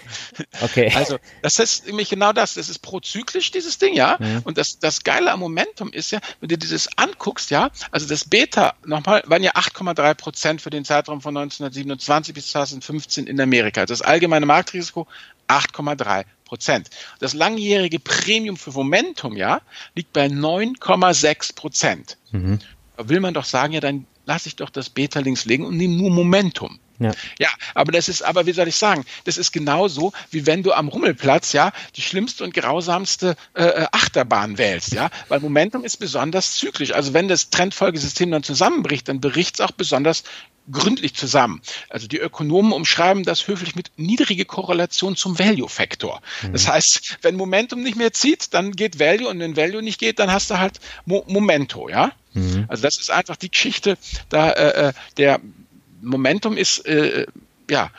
[0.61, 0.91] Okay.
[0.95, 2.55] Also das ist nämlich genau das.
[2.55, 4.17] Das ist prozyklisch, dieses Ding, ja.
[4.19, 4.41] Mhm.
[4.43, 8.25] Und das, das Geile am Momentum ist ja, wenn du dieses anguckst, ja, also das
[8.25, 13.85] Beta, nochmal, waren ja 8,3 Prozent für den Zeitraum von 1927 bis 2015 in Amerika.
[13.85, 15.07] Das allgemeine Marktrisiko
[15.47, 16.89] 8,3 Prozent.
[17.19, 19.61] Das langjährige Premium für Momentum, ja,
[19.95, 22.17] liegt bei 9,6 Prozent.
[22.31, 22.59] Mhm.
[22.95, 25.77] Da will man doch sagen, ja, dann lass ich doch das Beta links legen und
[25.77, 26.79] nehme nur Momentum.
[26.99, 27.11] Ja.
[27.37, 30.73] ja, aber das ist, aber wie soll ich sagen, das ist genauso, wie wenn du
[30.73, 35.97] am Rummelplatz, ja, die schlimmste und grausamste äh, äh Achterbahn wählst, ja, weil Momentum ist
[35.97, 36.93] besonders zyklisch.
[36.93, 40.23] Also wenn das Trendfolgesystem dann zusammenbricht, dann bricht es auch besonders
[40.71, 41.61] gründlich zusammen.
[41.87, 46.21] Also die Ökonomen umschreiben das höflich mit niedrige Korrelation zum Value-Faktor.
[46.41, 46.53] Mhm.
[46.53, 50.19] Das heißt, wenn Momentum nicht mehr zieht, dann geht Value und wenn Value nicht geht,
[50.19, 52.11] dann hast du halt Mo Momento, ja.
[52.37, 52.65] Mhm.
[52.67, 53.97] Also das ist einfach die Geschichte,
[54.29, 55.39] da äh, äh der
[56.01, 57.25] Momentum ist äh,
[57.69, 57.91] ja,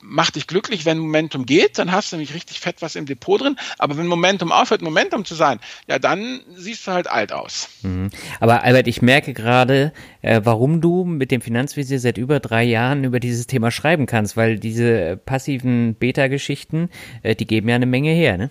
[0.00, 3.40] macht dich glücklich, wenn Momentum geht, dann hast du nämlich richtig fett was im Depot
[3.40, 3.56] drin.
[3.78, 7.68] Aber wenn Momentum aufhört, Momentum zu sein, ja, dann siehst du halt alt aus.
[7.82, 8.10] Mhm.
[8.40, 13.04] Aber Albert, ich merke gerade, äh, warum du mit dem Finanzvisier seit über drei Jahren
[13.04, 16.88] über dieses Thema schreiben kannst, weil diese passiven Beta-Geschichten,
[17.22, 18.50] äh, die geben ja eine Menge her, ne?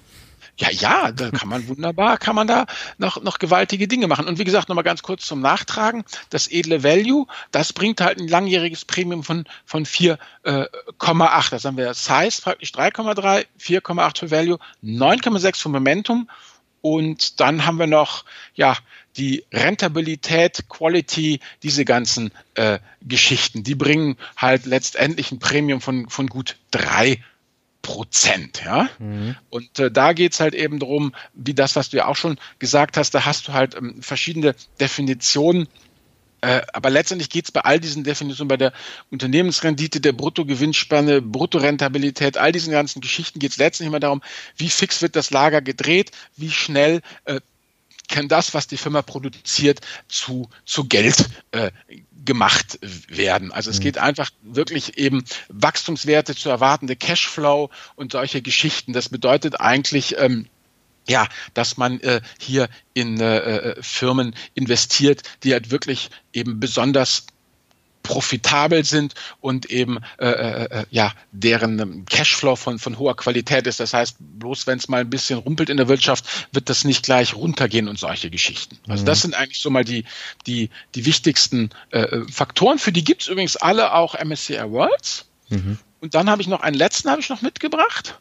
[0.60, 2.66] Ja, ja, da kann man wunderbar, kann man da
[2.98, 4.28] noch, noch gewaltige Dinge machen.
[4.28, 6.04] Und wie gesagt, nochmal ganz kurz zum Nachtragen.
[6.32, 10.18] Das edle Value, das bringt halt ein langjähriges Premium von, von 4,8.
[10.44, 16.30] Äh, das haben wir Size praktisch 3,3, 4,8 für Value, 9,6 für Momentum.
[16.82, 18.76] Und dann haben wir noch, ja,
[19.16, 26.28] die Rentabilität, Quality, diese ganzen äh, Geschichten, die bringen halt letztendlich ein Premium von, von
[26.28, 27.24] gut drei
[27.82, 28.90] Prozent, ja.
[29.00, 29.36] Mhm.
[29.50, 32.98] Und äh, da geht's halt eben darum, wie das, was du ja auch schon gesagt
[32.98, 35.68] hast, da hast du halt ähm, verschiedene Definitionen.
[36.42, 38.74] Äh, aber letztendlich geht's bei all diesen Definitionen, bei der
[39.12, 44.22] Unternehmensrendite, der Bruttogewinnspanne, Bruttorentabilität, all diesen ganzen Geschichten geht's letztendlich immer darum,
[44.56, 47.40] wie fix wird das Lager gedreht, wie schnell äh,
[48.10, 51.72] kann das, was die Firma produziert, zu, zu Geld äh,
[52.26, 53.52] gemacht werden.
[53.52, 53.84] Also es mhm.
[53.84, 58.94] geht einfach wirklich eben Wachstumswerte zu erwartende Cashflow und solche Geschichten.
[58.94, 60.48] Das bedeutet eigentlich, ähm,
[61.08, 67.26] ja, dass man äh, hier in äh, äh Firmen investiert, die halt wirklich eben besonders
[68.04, 73.80] profitabel sind und eben äh, äh, äh, ja deren Cashflow von von hoher Qualität ist.
[73.80, 77.04] Das heißt, bloß wenn es mal ein bisschen rumpelt in der Wirtschaft, wird das nicht
[77.04, 78.78] gleich runtergehen und solche Geschichten.
[78.88, 79.22] Also das mhm.
[79.22, 80.06] sind eigentlich so mal die
[80.48, 82.80] die die wichtigsten äh, äh Faktoren.
[82.80, 85.26] Für die gibt's übrigens alle auch MSCI Worlds.
[85.50, 85.78] Mhm.
[86.02, 88.20] Und dann habe ich noch einen letzten habe ich noch mitgebracht.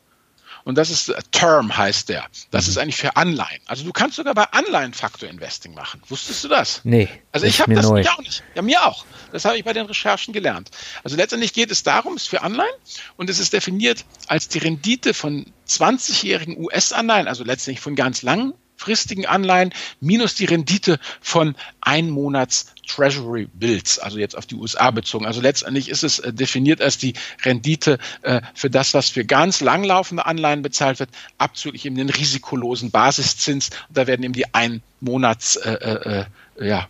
[0.68, 2.26] Und das ist äh, Term heißt der.
[2.50, 2.70] Das mhm.
[2.70, 3.62] ist eigentlich für Anleihen.
[3.64, 6.02] Also du kannst sogar bei Anleihen Faktor Investing machen.
[6.11, 6.83] Wusstest du das?
[6.85, 7.09] Nee.
[7.33, 8.04] Also ich habe das neu.
[8.07, 8.42] auch nicht.
[8.54, 9.07] Ja, mir auch.
[9.33, 10.70] Das habe ich bei den Recherchen gelernt.
[11.02, 12.68] Also letztendlich geht es darum, es ist für Anleihen
[13.16, 18.52] und es ist definiert als die Rendite von 20-jährigen US-Anleihen, also letztendlich von ganz langen
[18.79, 24.91] langfristigen Anleihen minus die Rendite von ein Monats Treasury Bills, also jetzt auf die USA
[24.91, 25.27] bezogen.
[25.27, 27.14] Also letztendlich ist es äh, definiert als die
[27.45, 32.91] Rendite äh, für das, was für ganz langlaufende Anleihen bezahlt wird, abzüglich eben den risikolosen
[32.91, 33.71] Basiszins.
[33.88, 36.24] Und da werden eben die ein Monats äh, äh, äh
[36.61, 36.88] ja,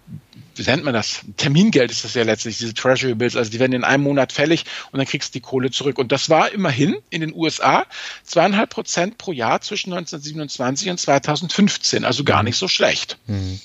[0.56, 1.20] wie nennt man das?
[1.36, 3.36] Termingeld ist das ja letztlich, diese Treasury Bills.
[3.36, 5.98] Also die werden in einem Monat fällig und dann kriegst du die Kohle zurück.
[5.98, 7.86] Und das war immerhin in den USA
[8.24, 12.04] zweieinhalb Prozent pro Jahr zwischen 1927 und 2015.
[12.04, 13.18] Also gar nicht so schlecht.
[13.26, 13.60] Mhm.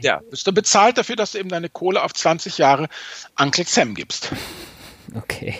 [0.00, 2.88] Ja, bist du bezahlt dafür, dass du eben deine Kohle auf 20 Jahre
[3.36, 4.30] Uncle Sam gibst.
[5.14, 5.54] Okay.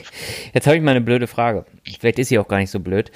[0.53, 1.65] Jetzt habe ich mal eine blöde Frage.
[1.99, 3.11] Vielleicht ist sie auch gar nicht so blöd.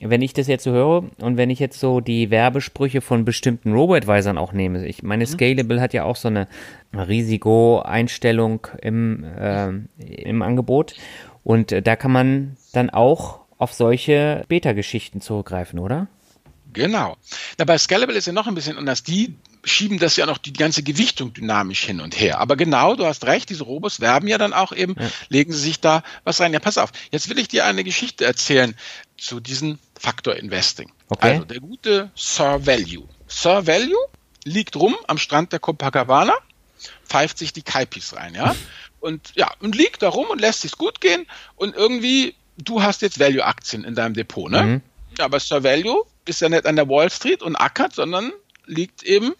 [0.00, 3.72] Wenn ich das jetzt so höre und wenn ich jetzt so die Werbesprüche von bestimmten
[3.72, 5.28] Robo-Advisern auch nehme, ich meine, mhm.
[5.28, 6.48] Scalable hat ja auch so eine
[6.92, 9.68] Risikoeinstellung im, äh,
[10.06, 10.96] im Angebot
[11.44, 16.08] und äh, da kann man dann auch auf solche Beta-Geschichten zurückgreifen, oder?
[16.72, 17.16] Genau.
[17.58, 19.02] Na, bei Scalable ist ja noch ein bisschen anders.
[19.02, 22.38] Die schieben das ja noch die ganze Gewichtung dynamisch hin und her.
[22.38, 25.10] Aber genau, du hast recht, diese Robos werben ja dann auch eben, ja.
[25.28, 26.52] legen sie sich da was rein.
[26.52, 28.74] Ja, pass auf, jetzt will ich dir eine Geschichte erzählen
[29.16, 30.90] zu diesem Faktor Investing.
[31.08, 31.32] Okay.
[31.32, 33.06] Also der gute Sir Value.
[33.28, 34.06] Sir Value
[34.44, 36.34] liegt rum am Strand der Copacabana,
[37.06, 38.54] pfeift sich die Kaipis rein, ja.
[39.00, 43.02] Und ja, und liegt da rum und lässt sich's gut gehen und irgendwie, du hast
[43.02, 44.62] jetzt Value-Aktien in deinem Depot, ne?
[44.62, 44.82] Mhm.
[45.20, 48.32] Ja, aber Sir Value ist ja nicht an der Wall Street und ackert, sondern
[48.64, 49.34] liegt eben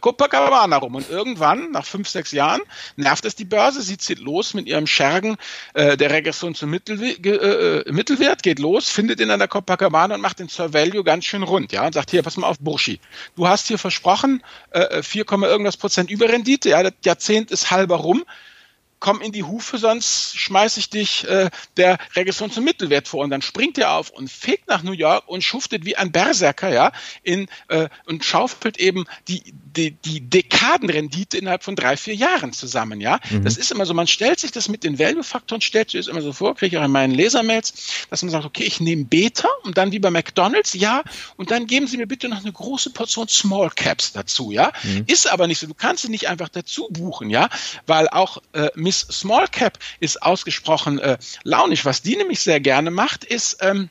[0.00, 0.94] guckt Copacabana rum.
[0.94, 2.62] Und irgendwann, nach fünf, sechs Jahren,
[2.96, 3.82] nervt es die Börse.
[3.82, 5.36] Sie zieht los mit ihrem Schergen
[5.74, 10.14] äh, der Regression zum Mittelwe äh, äh, Mittelwert, geht los, findet ihn an der Copacabana
[10.14, 11.70] und macht den Sir Value ganz schön rund.
[11.70, 12.98] Ja, und sagt, hier, pass mal auf, Burschi.
[13.36, 16.70] Du hast hier versprochen, äh, 4, äh, irgendwas Prozent Überrendite.
[16.70, 18.24] Ja, das Jahrzehnt ist halber rum
[19.00, 23.22] komm in die Hufe, sonst schmeiß ich dich äh, der Regression zum Mittelwert vor.
[23.24, 26.72] Und dann springt er auf und fegt nach New York und schuftet wie ein Berserker,
[26.72, 29.42] ja, in, äh, und schaufelt eben die,
[29.76, 33.20] die, die Dekadenrendite innerhalb von drei, vier Jahren zusammen, ja.
[33.30, 33.44] Mhm.
[33.44, 36.22] Das ist immer so, man stellt sich das mit den Value-Faktoren, stellt sich das immer
[36.22, 39.48] so vor, kriege ich auch in meinen Lesermails, dass man sagt, okay, ich nehme Beta
[39.64, 41.02] und dann wie bei McDonalds, ja,
[41.36, 44.72] und dann geben Sie mir bitte noch eine große Portion Small Caps dazu, ja.
[44.82, 45.04] Mhm.
[45.06, 47.48] Ist aber nicht so, du kannst sie nicht einfach dazu buchen, ja,
[47.86, 51.84] weil auch äh, Miss Small Cap ist ausgesprochen äh, launisch.
[51.84, 53.90] Was die nämlich sehr gerne macht, ist, ähm,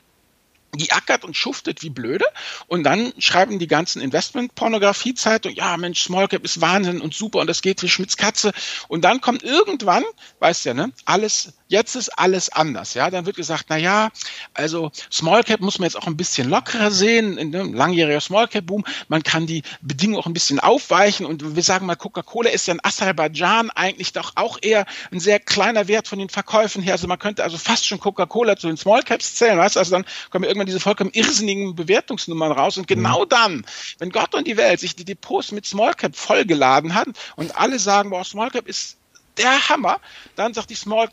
[0.76, 2.24] die ackert und schuftet wie blöde.
[2.66, 7.62] Und dann schreiben die ganzen Investment-Pornografie-Zeitungen, ja Mensch, Smallcap ist Wahnsinn und super und das
[7.62, 8.52] geht wie Schmitz Katze.
[8.88, 10.04] Und dann kommt irgendwann,
[10.40, 14.10] weißt du ja, ne, alles, jetzt ist alles anders, ja, dann wird gesagt, na ja,
[14.52, 19.22] also Smallcap muss man jetzt auch ein bisschen lockerer sehen, in einem langjähriger Smallcap-Boom, man
[19.22, 22.80] kann die Bedingungen auch ein bisschen aufweichen und wir sagen mal, Coca-Cola ist ja in
[22.82, 27.18] Aserbaidschan eigentlich doch auch eher ein sehr kleiner Wert von den Verkäufen her, also man
[27.18, 30.63] könnte also fast schon Coca-Cola zu den Smallcaps zählen, weißt also dann kommen wir irgendwann
[30.66, 32.76] diese vollkommen irrsinnigen Bewertungsnummern raus.
[32.76, 33.28] Und genau mhm.
[33.28, 33.66] dann,
[33.98, 38.10] wenn Gott und die Welt sich die Depots mit Smallcap vollgeladen hat und alle sagen,
[38.10, 38.96] boah, Smallcap ist
[39.36, 40.00] der Hammer,
[40.36, 41.08] dann sagt die Small,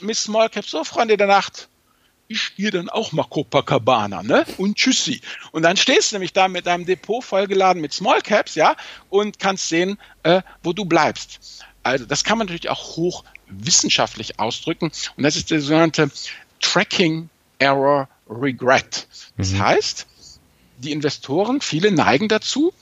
[0.00, 1.68] Miss Smallcap, so Freunde der Nacht,
[2.26, 4.44] ich spiele dann auch mal Copacabana, ne?
[4.56, 5.20] Und tschüssi.
[5.52, 8.76] Und dann stehst du nämlich da mit deinem Depot vollgeladen mit Smallcaps, ja,
[9.10, 11.64] und kannst sehen, äh, wo du bleibst.
[11.82, 14.90] Also das kann man natürlich auch hoch wissenschaftlich ausdrücken.
[15.16, 16.10] Und das ist der sogenannte
[16.60, 19.06] Tracking Error Regret.
[19.36, 19.58] Das mhm.
[19.60, 20.06] heißt,
[20.78, 22.72] die Investoren, viele neigen dazu,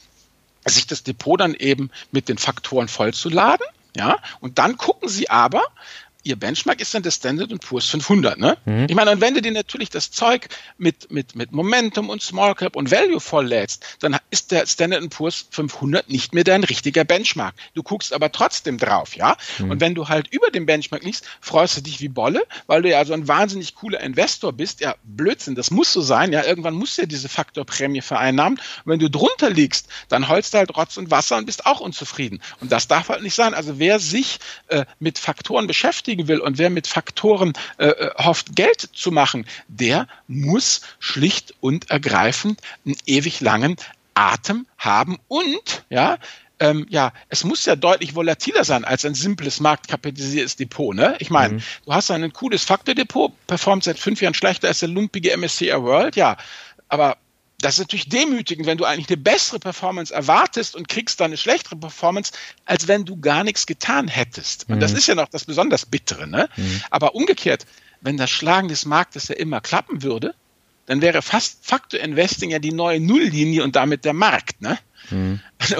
[0.66, 3.66] sich das Depot dann eben mit den Faktoren vollzuladen.
[3.94, 5.62] Ja, und dann gucken sie aber,
[6.22, 8.38] ihr Benchmark ist dann der Standard Poor's 500.
[8.38, 8.56] Ne?
[8.64, 8.86] Mhm.
[8.88, 12.54] Ich meine, und wenn du dir natürlich das Zeug mit, mit, mit Momentum und Small
[12.54, 17.54] Cap und Value volllädst, dann ist der Standard Poor's 500 nicht mehr dein richtiger Benchmark.
[17.74, 19.36] Du guckst aber trotzdem drauf, ja.
[19.58, 19.70] Mhm.
[19.70, 22.90] Und wenn du halt über dem Benchmark liegst, freust du dich wie Bolle, weil du
[22.90, 24.80] ja so ein wahnsinnig cooler Investor bist.
[24.80, 26.32] Ja, Blödsinn, das muss so sein.
[26.32, 28.58] Ja, irgendwann musst du ja diese Faktorprämie vereinnahmen.
[28.84, 31.80] Und wenn du drunter liegst, dann holst du halt Rotz und Wasser und bist auch
[31.80, 32.40] unzufrieden.
[32.60, 33.54] Und das darf halt nicht sein.
[33.54, 38.10] Also wer sich äh, mit Faktoren beschäftigt, beschäftigen will und wer mit Faktoren äh, äh,
[38.18, 43.76] hofft, Geld zu machen, der muss schlicht und ergreifend einen ewig langen
[44.14, 46.18] Atem haben und, ja,
[46.60, 50.94] ähm, ja, es muss ja deutlich volatiler sein als ein simples marktkapitalisiertes Depot.
[50.94, 51.16] Ne?
[51.18, 51.62] Ich meine, mhm.
[51.86, 56.14] du hast ein cooles Faktordepot, performt seit fünf Jahren schlechter als der lumpige MSCI World,
[56.14, 56.36] ja,
[56.88, 57.16] aber
[57.62, 61.36] das ist natürlich demütigend, wenn du eigentlich eine bessere Performance erwartest und kriegst dann eine
[61.36, 62.32] schlechtere Performance,
[62.64, 64.68] als wenn du gar nichts getan hättest.
[64.68, 64.80] Und mhm.
[64.80, 66.26] das ist ja noch das besonders Bittere.
[66.26, 66.48] Ne?
[66.56, 66.82] Mhm.
[66.90, 67.66] Aber umgekehrt,
[68.00, 70.34] wenn das Schlagen des Marktes ja immer klappen würde,
[70.86, 74.60] dann wäre fast Faktor Investing ja die neue Nulllinie und damit der Markt.
[74.60, 74.78] Ne?
[75.10, 75.40] Mhm.
[75.58, 75.76] Also,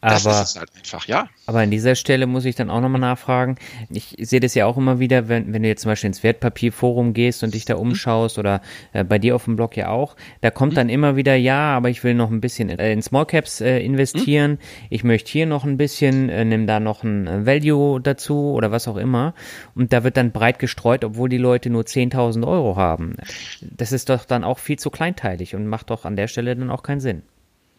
[0.00, 1.28] das aber, ist es halt einfach, ja.
[1.46, 3.56] Aber an dieser Stelle muss ich dann auch nochmal nachfragen.
[3.90, 7.14] Ich sehe das ja auch immer wieder, wenn, wenn du jetzt zum Beispiel ins Wertpapierforum
[7.14, 7.80] gehst und dich da mhm.
[7.80, 8.40] umschaust mhm.
[8.40, 8.60] oder
[8.92, 10.76] äh, bei dir auf dem Blog ja auch, da kommt mhm.
[10.76, 14.52] dann immer wieder, ja, aber ich will noch ein bisschen äh, in Smallcaps äh, investieren.
[14.52, 14.58] Mhm.
[14.90, 18.70] Ich möchte hier noch ein bisschen, äh, nimm da noch ein äh, Value dazu oder
[18.70, 19.34] was auch immer.
[19.74, 23.16] Und da wird dann breit gestreut, obwohl die Leute nur 10.000 Euro haben.
[23.62, 26.70] Das ist doch dann auch viel zu kleinteilig und macht doch an der Stelle dann
[26.70, 27.22] auch keinen Sinn.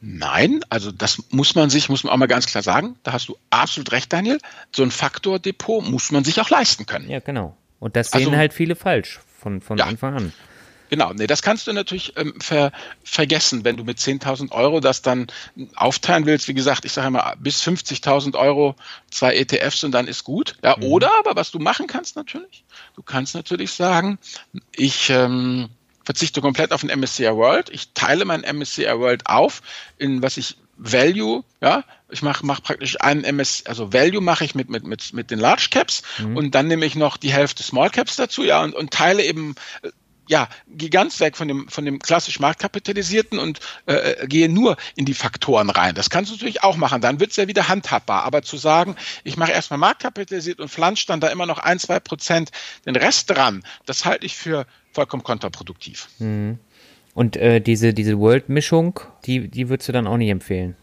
[0.01, 3.27] Nein, also das muss man sich, muss man auch mal ganz klar sagen, da hast
[3.27, 4.39] du absolut recht, Daniel.
[4.73, 7.09] So ein Faktordepot muss man sich auch leisten können.
[7.09, 7.57] Ja, genau.
[7.79, 10.33] Und das sehen also, halt viele falsch von, von ja, Anfang an.
[10.89, 12.71] Genau, nee, das kannst du natürlich ähm, ver,
[13.03, 15.27] vergessen, wenn du mit 10.000 Euro das dann
[15.75, 16.47] aufteilen willst.
[16.47, 18.75] Wie gesagt, ich sage immer bis 50.000 Euro
[19.11, 20.55] zwei ETFs und dann ist gut.
[20.63, 20.83] Ja, mhm.
[20.83, 22.63] oder aber was du machen kannst natürlich,
[22.95, 24.17] du kannst natürlich sagen,
[24.71, 25.69] ich ähm,
[26.09, 27.69] verzichte komplett auf den MSCI World.
[27.69, 29.61] Ich teile mein MSCI World auf
[29.99, 34.55] in was ich Value, ja, ich mache mach praktisch einen MS, also Value mache ich
[34.55, 36.35] mit, mit, mit, mit den Large Caps mhm.
[36.35, 39.53] und dann nehme ich noch die Hälfte Small Caps dazu, ja, und, und teile eben
[40.29, 44.77] ja, gehe ganz weg von dem, von dem klassisch marktkapitalisierten und äh, äh, gehe nur
[44.95, 45.95] in die Faktoren rein.
[45.95, 48.23] Das kannst du natürlich auch machen, dann wird es ja wieder handhabbar.
[48.25, 51.99] Aber zu sagen, ich mache erstmal marktkapitalisiert und flansche dann da immer noch ein, zwei
[51.99, 52.51] Prozent
[52.85, 56.09] den Rest dran, das halte ich für vollkommen kontraproduktiv.
[56.19, 56.59] Mhm.
[57.13, 60.75] Und äh, diese, diese World-Mischung, die, die würdest du dann auch nicht empfehlen?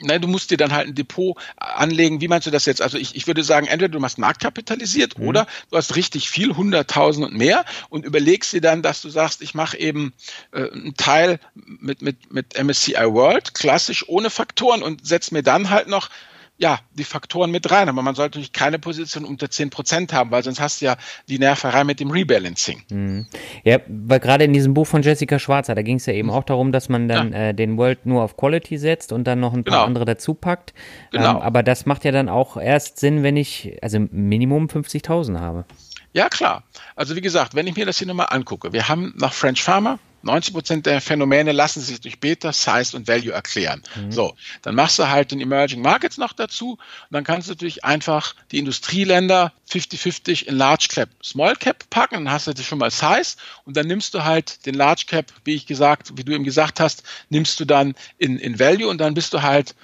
[0.00, 2.20] ne, du musst dir dann halt ein Depot anlegen.
[2.20, 2.82] Wie meinst du das jetzt?
[2.82, 5.28] Also ich, ich würde sagen, entweder du machst marktkapitalisiert mhm.
[5.28, 9.42] oder du hast richtig viel, 100.000 und mehr und überlegst dir dann, dass du sagst,
[9.42, 10.12] ich mache eben
[10.52, 15.70] äh, einen Teil mit, mit, mit MSCI World, klassisch ohne Faktoren und setz mir dann
[15.70, 16.10] halt noch
[16.58, 17.88] ja, die Faktoren mit rein.
[17.88, 20.96] Aber man sollte natürlich keine Position unter 10 Prozent haben, weil sonst hast du ja
[21.28, 22.82] die Nerverei mit dem Rebalancing.
[22.90, 23.26] Mhm.
[23.64, 26.44] Ja, weil gerade in diesem Buch von Jessica Schwarzer, da ging es ja eben auch
[26.44, 27.38] darum, dass man dann ja.
[27.48, 29.86] äh, den World nur auf Quality setzt und dann noch ein paar genau.
[29.86, 30.74] andere dazu packt.
[31.12, 31.36] Genau.
[31.36, 35.64] Ähm, aber das macht ja dann auch erst Sinn, wenn ich also Minimum 50.000 habe.
[36.12, 36.64] Ja, klar.
[36.96, 40.00] Also wie gesagt, wenn ich mir das hier nochmal angucke, wir haben nach French Farmer
[40.22, 43.82] 90 Prozent der Phänomene lassen sich durch Beta, Size und Value erklären.
[43.96, 44.12] Mhm.
[44.12, 46.78] So, dann machst du halt den Emerging Markets noch dazu und
[47.10, 52.30] dann kannst du natürlich einfach die Industrieländer 50-50 in Large Cap, Small Cap packen, dann
[52.30, 55.54] hast du das schon mal Size und dann nimmst du halt den Large Cap, wie
[55.54, 59.14] ich gesagt, wie du eben gesagt hast, nimmst du dann in, in Value und dann
[59.14, 59.74] bist du halt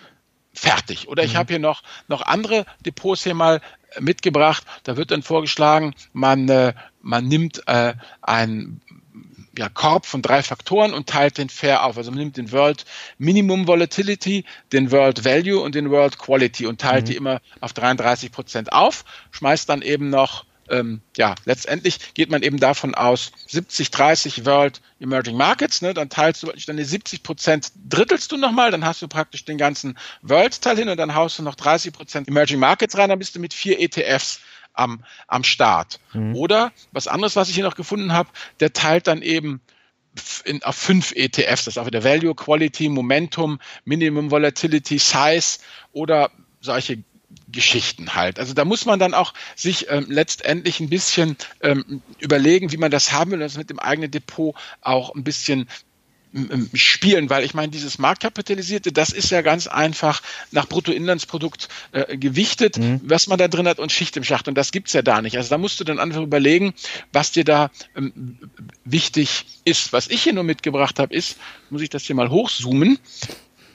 [0.54, 1.08] fertig.
[1.08, 1.38] Oder ich mhm.
[1.38, 3.60] habe hier noch, noch andere Depots hier mal
[4.00, 4.64] mitgebracht.
[4.84, 8.80] Da wird dann vorgeschlagen, man, äh, man nimmt äh, ein
[9.58, 11.96] ja, Korb von drei Faktoren und teilt den fair auf.
[11.96, 12.84] Also man nimmt den World
[13.18, 17.10] Minimum Volatility, den World Value und den World Quality und teilt mhm.
[17.10, 22.42] die immer auf 33 Prozent auf, schmeißt dann eben noch ähm, ja, letztendlich geht man
[22.42, 27.22] eben davon aus, 70, 30 World Emerging Markets, ne, dann teilst du dann die 70
[27.22, 31.38] Prozent drittelst du nochmal, dann hast du praktisch den ganzen World-Teil hin und dann haust
[31.38, 34.40] du noch 30 Prozent Emerging Markets rein, dann bist du mit vier ETFs
[34.74, 36.00] am, am Start.
[36.12, 36.36] Mhm.
[36.36, 38.28] Oder was anderes, was ich hier noch gefunden habe,
[38.60, 39.60] der teilt dann eben
[40.44, 45.58] in, auf fünf ETFs, das ist auch wieder Value, Quality, Momentum, Minimum Volatility, Size
[45.92, 47.02] oder solche
[47.48, 48.38] Geschichten halt.
[48.38, 52.90] Also da muss man dann auch sich ähm, letztendlich ein bisschen ähm, überlegen, wie man
[52.90, 55.68] das haben will und das mit dem eigenen Depot auch ein bisschen
[56.74, 60.20] spielen, weil ich meine, dieses Marktkapitalisierte, das ist ja ganz einfach
[60.50, 63.00] nach Bruttoinlandsprodukt äh, gewichtet, mhm.
[63.04, 64.48] was man da drin hat und Schicht im Schacht.
[64.48, 65.36] Und das gibt's ja da nicht.
[65.36, 66.74] Also da musst du dann einfach überlegen,
[67.12, 68.38] was dir da ähm,
[68.84, 69.92] wichtig ist.
[69.92, 71.36] Was ich hier nur mitgebracht habe, ist,
[71.70, 72.98] muss ich das hier mal hochzoomen,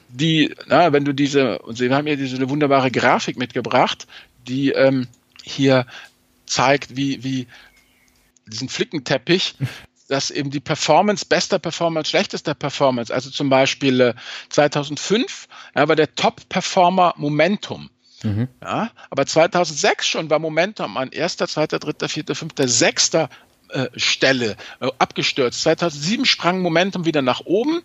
[0.08, 4.06] die, na, wenn du diese, und Sie haben ja diese wunderbare Grafik mitgebracht,
[4.48, 5.06] die ähm,
[5.42, 5.86] hier
[6.46, 7.46] zeigt, wie, wie
[8.46, 9.54] diesen Flickenteppich,
[10.10, 14.14] dass eben die Performance, bester Performance, schlechtester Performance, also zum Beispiel äh,
[14.48, 15.46] 2005
[15.76, 17.90] ja, war der Top-Performer Momentum.
[18.22, 18.48] Mhm.
[18.60, 23.30] Ja, aber 2006 schon war Momentum an erster, zweiter, dritter, vierter, fünfter, sechster
[23.68, 25.62] äh, Stelle äh, abgestürzt.
[25.62, 27.80] 2007 sprang Momentum wieder nach oben.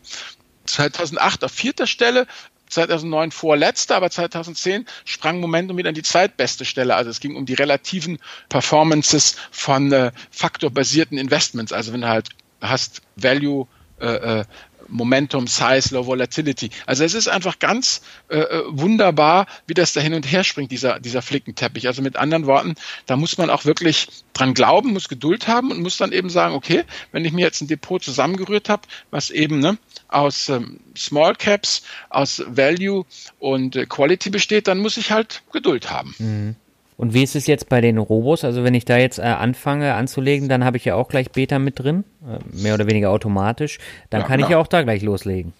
[0.65, 2.25] 2008 auf vierter Stelle,
[2.69, 6.95] 2009 vorletzter, aber 2010 sprang Momentum wieder an die zweitbeste Stelle.
[6.95, 11.71] Also es ging um die relativen Performances von äh, faktorbasierten Investments.
[11.71, 12.29] Also wenn du halt
[12.61, 13.67] hast Value,
[13.99, 14.45] äh, äh
[14.87, 16.69] Momentum, Size, Low Volatility.
[16.85, 20.71] Also es ist einfach ganz äh, äh, wunderbar, wie das da hin und her springt,
[20.71, 21.87] dieser, dieser Flickenteppich.
[21.87, 22.75] Also mit anderen Worten,
[23.05, 26.55] da muss man auch wirklich dran glauben, muss Geduld haben und muss dann eben sagen,
[26.55, 29.77] okay, wenn ich mir jetzt ein Depot zusammengerührt habe, was eben ne,
[30.07, 33.05] aus ähm, Small Caps, aus Value
[33.39, 36.15] und äh, Quality besteht, dann muss ich halt Geduld haben.
[36.17, 36.55] Mhm.
[36.97, 38.43] Und wie ist es jetzt bei den Robos?
[38.43, 41.59] Also wenn ich da jetzt äh, anfange anzulegen, dann habe ich ja auch gleich Beta
[41.59, 43.79] mit drin, äh, mehr oder weniger automatisch.
[44.09, 44.47] Dann ja, kann genau.
[44.47, 45.53] ich ja auch da gleich loslegen.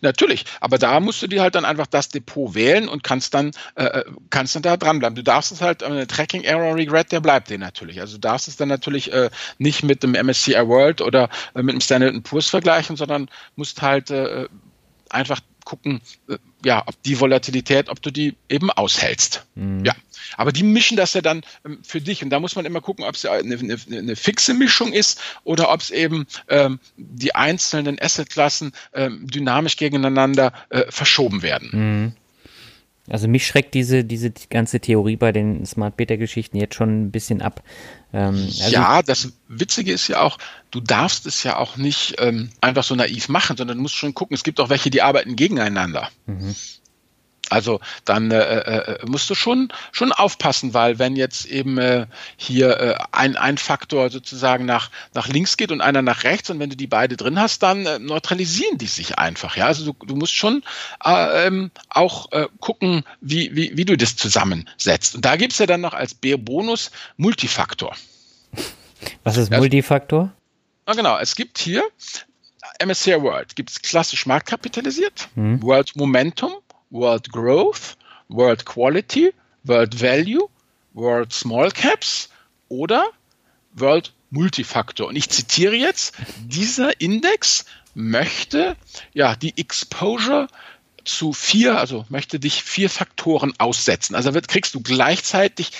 [0.00, 3.50] Natürlich, aber da musst du dir halt dann einfach das Depot wählen und kannst dann,
[3.74, 5.14] äh, äh kannst dann da dranbleiben.
[5.14, 8.00] Du darfst es halt, äh, Tracking Error Regret, der bleibt dir natürlich.
[8.00, 11.74] Also du darfst es dann natürlich äh, nicht mit dem MSCI World oder äh, mit
[11.74, 14.46] dem Standard Poor's vergleichen, sondern musst halt äh,
[15.10, 16.00] einfach gucken,
[16.30, 19.44] äh, ja, ob die Volatilität, ob du die eben aushältst.
[19.54, 19.84] Mhm.
[19.84, 19.94] Ja.
[20.38, 22.22] Aber die mischen das ja dann ähm, für dich.
[22.24, 25.70] Und da muss man immer gucken, ob es eine, eine, eine fixe Mischung ist oder
[25.70, 31.70] ob es eben ähm, die einzelnen Assetklassen ähm, dynamisch gegeneinander äh, verschoben werden.
[31.72, 32.12] Mhm.
[33.08, 37.10] Also mich schreckt diese, diese ganze Theorie bei den Smart Beta Geschichten jetzt schon ein
[37.10, 37.62] bisschen ab.
[38.12, 40.38] Ähm, also ja, das Witzige ist ja auch,
[40.70, 44.14] du darfst es ja auch nicht ähm, einfach so naiv machen, sondern du musst schon
[44.14, 46.10] gucken, es gibt auch welche, die arbeiten gegeneinander.
[46.26, 46.54] Mhm.
[47.50, 52.80] Also dann äh, äh, musst du schon schon aufpassen, weil wenn jetzt eben äh, hier
[52.80, 56.70] äh, ein, ein Faktor sozusagen nach, nach links geht und einer nach rechts und wenn
[56.70, 59.56] du die beide drin hast, dann äh, neutralisieren die sich einfach.
[59.56, 60.62] Ja, also du, du musst schon
[61.04, 65.14] äh, ähm, auch äh, gucken, wie, wie, wie du das zusammensetzt.
[65.14, 67.94] Und da gibt's ja dann noch als B-Bonus Multifaktor.
[69.24, 70.32] Was ist Multifaktor?
[70.86, 71.82] Na genau, es gibt hier
[72.84, 75.62] MSCI World, gibt es klassisch marktkapitalisiert, hm.
[75.62, 76.52] World Momentum,
[76.90, 77.96] World Growth,
[78.28, 79.32] World Quality,
[79.64, 80.48] World Value,
[80.94, 82.28] World Small Caps
[82.68, 83.06] oder
[83.74, 85.08] World Multifaktor.
[85.08, 87.64] Und ich zitiere jetzt, dieser Index
[87.94, 88.76] möchte
[89.14, 90.48] ja die Exposure
[91.04, 94.14] zu vier, also möchte dich vier Faktoren aussetzen.
[94.14, 95.70] Also wird, kriegst du gleichzeitig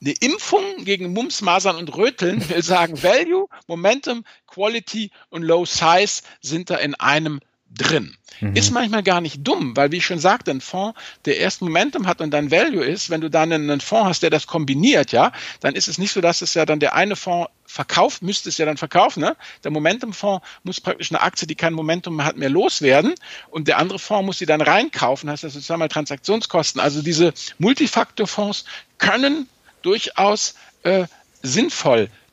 [0.00, 6.22] eine Impfung gegen Mumps, Masern und Röteln, will sagen Value, Momentum, Quality und Low Size
[6.40, 7.40] sind da in einem
[7.76, 8.16] drin.
[8.40, 8.56] Mhm.
[8.56, 12.06] Ist manchmal gar nicht dumm, weil wie ich schon sagte, ein Fonds, der erst Momentum
[12.06, 15.32] hat und dann Value ist, wenn du dann einen Fonds hast, der das kombiniert, ja,
[15.60, 18.58] dann ist es nicht so, dass es ja dann der eine Fonds verkauft, müsste es
[18.58, 19.20] ja dann verkaufen.
[19.20, 19.36] Ne?
[19.64, 23.14] Der Momentum-Fonds muss praktisch eine Aktie, die kein Momentum mehr hat, mehr loswerden
[23.50, 26.80] und der andere Fonds muss sie dann reinkaufen, heißt das sozusagen mal Transaktionskosten.
[26.80, 28.64] Also diese Multifaktor-Fonds
[28.98, 29.48] können
[29.82, 31.06] durchaus äh,
[31.42, 32.23] sinnvoll sein,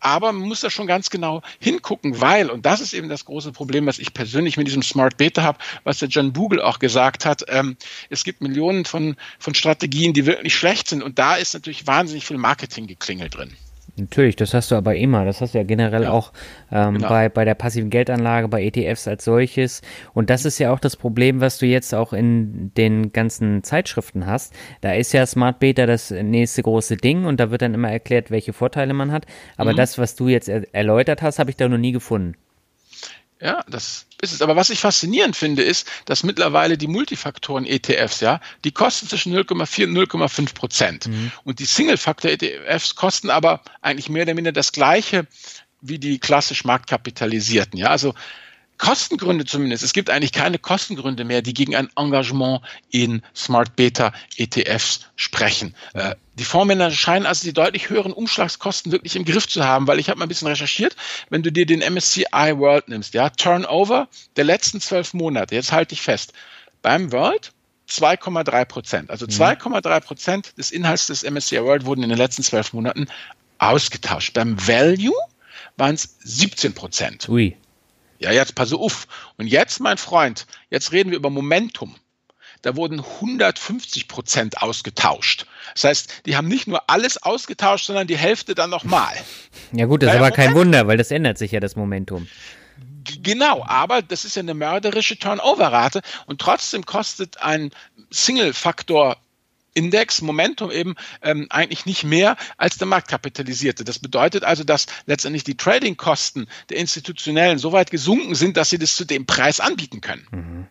[0.00, 3.52] aber man muss da schon ganz genau hingucken, weil, und das ist eben das große
[3.52, 7.24] Problem, was ich persönlich mit diesem Smart Beta habe, was der John Bogle auch gesagt
[7.24, 7.76] hat, ähm,
[8.10, 12.26] es gibt Millionen von, von Strategien, die wirklich schlecht sind und da ist natürlich wahnsinnig
[12.26, 13.56] viel Marketing geklingelt drin.
[13.98, 15.24] Natürlich, das hast du aber immer.
[15.24, 16.10] Das hast du ja generell ja.
[16.10, 16.32] auch
[16.70, 17.08] ähm, genau.
[17.08, 19.80] bei, bei der passiven Geldanlage, bei ETFs als solches.
[20.12, 24.26] Und das ist ja auch das Problem, was du jetzt auch in den ganzen Zeitschriften
[24.26, 24.52] hast.
[24.82, 28.30] Da ist ja Smart Beta das nächste große Ding und da wird dann immer erklärt,
[28.30, 29.26] welche Vorteile man hat.
[29.56, 29.76] Aber mhm.
[29.76, 32.34] das, was du jetzt er erläutert hast, habe ich da noch nie gefunden.
[33.40, 34.40] Ja, das ist es.
[34.42, 39.84] Aber was ich faszinierend finde, ist, dass mittlerweile die Multifaktoren-ETFs, ja, die kosten zwischen 0,4
[39.84, 41.06] und 0,5 Prozent.
[41.06, 41.32] Mhm.
[41.44, 45.26] Und die Single-Faktor-ETFs kosten aber eigentlich mehr oder minder das gleiche
[45.82, 47.78] wie die klassisch marktkapitalisierten.
[47.78, 48.14] Ja, also
[48.78, 49.82] Kostengründe zumindest.
[49.82, 52.60] Es gibt eigentlich keine Kostengründe mehr, die gegen ein Engagement
[52.90, 55.74] in Smart Beta ETFs sprechen.
[55.94, 59.98] Äh, die Fondsmänner scheinen also die deutlich höheren Umschlagskosten wirklich im Griff zu haben, weil
[59.98, 60.94] ich habe mal ein bisschen recherchiert.
[61.30, 62.24] Wenn du dir den MSCI
[62.56, 66.32] World nimmst, ja, Turnover der letzten zwölf Monate, jetzt halte ich fest,
[66.82, 67.52] beim World
[67.88, 69.10] 2,3 Prozent.
[69.10, 70.04] Also 2,3 mhm.
[70.04, 73.06] Prozent des Inhalts des MSCI World wurden in den letzten zwölf Monaten
[73.58, 74.34] ausgetauscht.
[74.34, 75.14] Beim Value
[75.76, 77.28] waren es 17 Prozent.
[77.28, 77.56] Ui.
[78.18, 79.06] Ja, jetzt pass auf.
[79.36, 81.94] Und jetzt, mein Freund, jetzt reden wir über Momentum.
[82.62, 85.46] Da wurden 150 Prozent ausgetauscht.
[85.74, 89.14] Das heißt, die haben nicht nur alles ausgetauscht, sondern die Hälfte dann nochmal.
[89.72, 92.26] Ja gut, das ist aber kein Wunder, weil das ändert sich ja das Momentum.
[93.22, 97.70] Genau, aber das ist ja eine mörderische Turnover-Rate und trotzdem kostet ein
[98.10, 99.16] Single-Faktor
[99.76, 103.84] Index, Momentum eben ähm, eigentlich nicht mehr als der Marktkapitalisierte.
[103.84, 108.78] Das bedeutet also, dass letztendlich die Trading-Kosten der Institutionellen so weit gesunken sind, dass sie
[108.78, 110.26] das zu dem Preis anbieten können.
[110.30, 110.66] Mhm.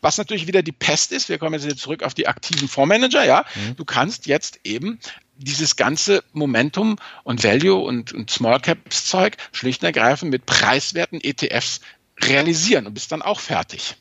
[0.00, 3.24] Was natürlich wieder die Pest ist, wir kommen jetzt wieder zurück auf die aktiven Fondsmanager,
[3.24, 3.76] ja, mhm.
[3.76, 4.98] du kannst jetzt eben
[5.36, 11.20] dieses ganze Momentum und Value und, und Small Caps Zeug schlicht und ergreifend mit preiswerten
[11.22, 11.80] ETFs
[12.20, 13.96] realisieren und bist dann auch fertig.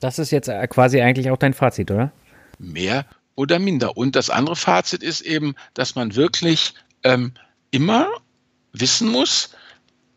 [0.00, 2.12] Das ist jetzt quasi eigentlich auch dein Fazit, oder?
[2.58, 3.96] Mehr oder minder.
[3.96, 7.32] Und das andere Fazit ist eben, dass man wirklich ähm,
[7.70, 8.08] immer
[8.72, 9.50] wissen muss,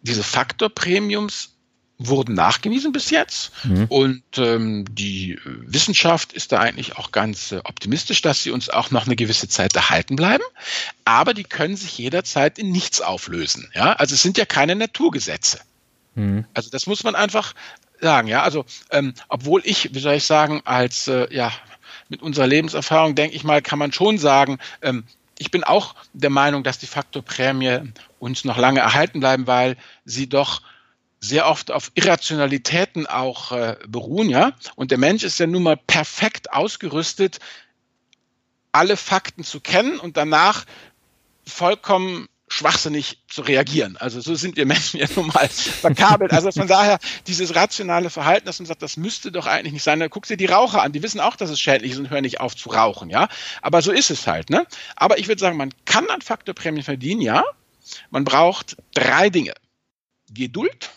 [0.01, 1.55] diese Faktorpremiums
[1.97, 3.51] wurden nachgewiesen bis jetzt.
[3.63, 3.85] Mhm.
[3.85, 8.91] Und ähm, die Wissenschaft ist da eigentlich auch ganz äh, optimistisch, dass sie uns auch
[8.91, 10.43] noch eine gewisse Zeit erhalten bleiben.
[11.05, 13.71] Aber die können sich jederzeit in nichts auflösen.
[13.73, 13.93] Ja?
[13.93, 15.59] Also es sind ja keine Naturgesetze.
[16.15, 16.45] Mhm.
[16.53, 17.53] Also das muss man einfach
[18.01, 18.27] sagen.
[18.27, 21.51] Ja, also ähm, obwohl ich, wie soll ich sagen, als äh, ja
[22.09, 25.05] mit unserer Lebenserfahrung, denke ich mal, kann man schon sagen, ähm,
[25.37, 29.75] ich bin auch der Meinung, dass die Faktorprämie uns noch lange erhalten bleiben, weil
[30.05, 30.61] sie doch
[31.19, 34.53] sehr oft auf Irrationalitäten auch äh, beruhen, ja.
[34.75, 37.39] Und der Mensch ist ja nun mal perfekt ausgerüstet,
[38.71, 40.65] alle Fakten zu kennen und danach
[41.47, 43.97] vollkommen schwachsinnig zu reagieren.
[43.97, 46.31] Also so sind wir Menschen ja nun mal verkabelt.
[46.31, 49.99] Also von daher dieses rationale Verhalten, dass man sagt, das müsste doch eigentlich nicht sein.
[49.99, 52.21] Dann guck dir die Raucher an, die wissen auch, dass es schädlich ist und hören
[52.21, 53.27] nicht auf zu rauchen, ja.
[53.61, 54.67] Aber so ist es halt, ne?
[54.95, 57.43] Aber ich würde sagen, man kann an Faktorprämien verdienen, ja.
[58.11, 59.53] Man braucht drei Dinge.
[60.31, 60.89] Geduld,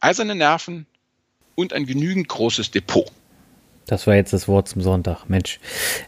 [0.00, 0.86] eiserne Nerven
[1.54, 3.10] und ein genügend großes Depot.
[3.86, 5.60] Das war jetzt das Wort zum Sonntag, Mensch.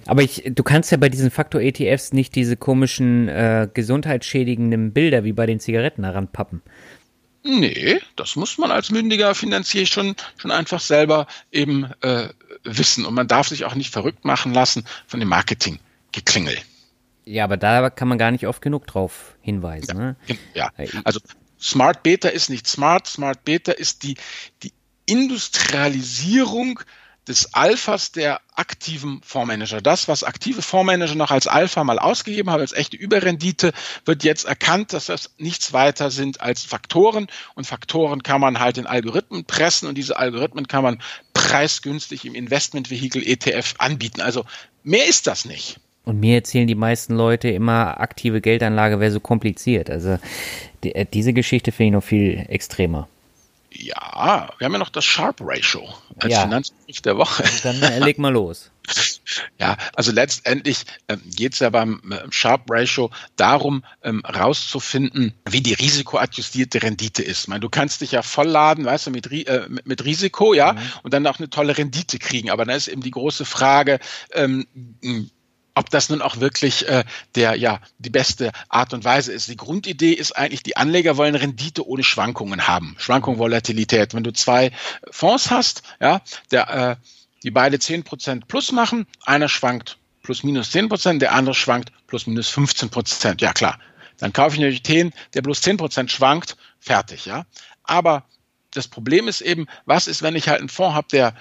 [0.07, 5.33] Aber ich, du kannst ja bei diesen Faktor-ETFs nicht diese komischen äh, gesundheitsschädigenden Bilder wie
[5.33, 6.63] bei den Zigaretten heranpappen.
[7.43, 12.31] Nee, das muss man als mündiger Finanzier schon, schon einfach selber eben äh,
[12.65, 13.05] wissen.
[13.05, 16.57] Und man darf sich auch nicht verrückt machen lassen von dem Marketing-Geklingel.
[17.25, 19.97] Ja, aber da kann man gar nicht oft genug drauf hinweisen.
[19.97, 20.17] Ja, ne?
[20.55, 20.71] ja.
[21.05, 21.21] also
[21.61, 24.17] Smart Beta ist nicht smart, Smart Beta ist die,
[24.63, 24.73] die
[25.07, 26.81] Industrialisierung
[27.29, 29.81] des Alphas der aktiven Fondsmanager.
[29.81, 33.73] Das, was aktive Fondsmanager noch als Alpha mal ausgegeben haben, als echte Überrendite,
[34.05, 37.27] wird jetzt erkannt, dass das nichts weiter sind als Faktoren.
[37.55, 41.03] Und Faktoren kann man halt in Algorithmen pressen und diese Algorithmen kann man
[41.35, 44.21] preisgünstig im Investmentvehikel ETF anbieten.
[44.21, 44.45] Also
[44.83, 45.79] mehr ist das nicht.
[46.05, 49.91] Und mir erzählen die meisten Leute immer, aktive Geldanlage wäre so kompliziert.
[49.91, 50.19] Also
[50.85, 53.09] die, äh, diese Geschichte finde ich noch viel extremer.
[53.79, 55.87] Ja, wir haben ja noch das Sharp Ratio
[56.19, 56.43] als ja.
[56.43, 57.45] Finanzbericht der Woche.
[57.63, 58.71] Dann äh, leg mal los.
[59.59, 65.61] Ja, also letztendlich ähm, geht es ja beim äh, Sharp Ratio darum, ähm, rauszufinden, wie
[65.61, 67.43] die risikoadjustierte Rendite ist.
[67.43, 70.75] Ich meine, du kannst dich ja vollladen, weißt du, mit, äh, mit, mit Risiko, ja,
[70.75, 70.79] mhm.
[71.03, 72.51] und dann auch eine tolle Rendite kriegen.
[72.51, 73.99] Aber dann ist eben die große Frage,
[74.33, 74.67] ähm,
[75.77, 77.05] ob das nun auch wirklich äh,
[77.35, 79.49] der ja die beste Art und Weise ist.
[79.49, 82.97] Die Grundidee ist eigentlich, die Anleger wollen Rendite ohne Schwankungen haben.
[82.99, 84.15] Schwankung, Volatilität.
[84.15, 84.73] Wenn du zwei
[85.11, 86.97] Fonds hast, ja, der, äh,
[87.43, 91.93] die beide zehn Prozent plus machen, einer schwankt plus minus zehn Prozent, der andere schwankt
[92.07, 93.43] plus minus 15 Prozent.
[93.43, 93.79] Ja klar,
[94.17, 97.45] dann kaufe ich natürlich den, der plus zehn Prozent schwankt, fertig, ja.
[97.85, 98.25] Aber
[98.73, 101.35] das Problem ist eben, was ist, wenn ich halt einen Fonds habe, der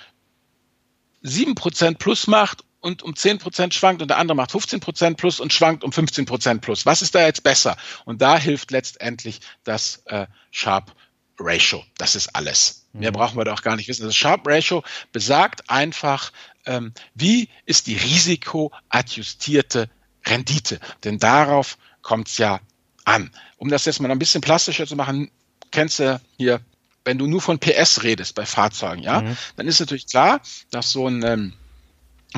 [1.22, 5.52] sieben Prozent plus macht und um 10% schwankt und der andere macht 15% plus und
[5.52, 6.86] schwankt um 15% plus.
[6.86, 7.78] Was ist da jetzt besser?
[8.06, 10.96] Und da hilft letztendlich das äh, Sharp
[11.40, 11.84] Ratio.
[11.98, 12.86] Das ist alles.
[12.94, 13.16] Mehr mhm.
[13.16, 14.06] brauchen wir doch gar nicht wissen.
[14.06, 16.32] Das Sharp Ratio besagt einfach,
[16.68, 19.90] ähm, wie ist die risikoadjustierte
[20.24, 20.80] Rendite?
[21.04, 22.60] Denn darauf kommt es ja
[23.04, 23.32] an.
[23.58, 25.32] Um das jetzt mal ein bisschen plastischer zu machen,
[25.72, 26.62] kennst du hier,
[27.04, 29.38] wenn du nur von PS redest bei Fahrzeugen, ja, mhm.
[29.56, 31.54] dann ist natürlich klar, dass so ein ähm,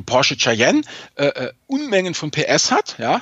[0.05, 0.81] Porsche Cayenne
[1.15, 3.21] äh, äh, Unmengen von PS hat, ja,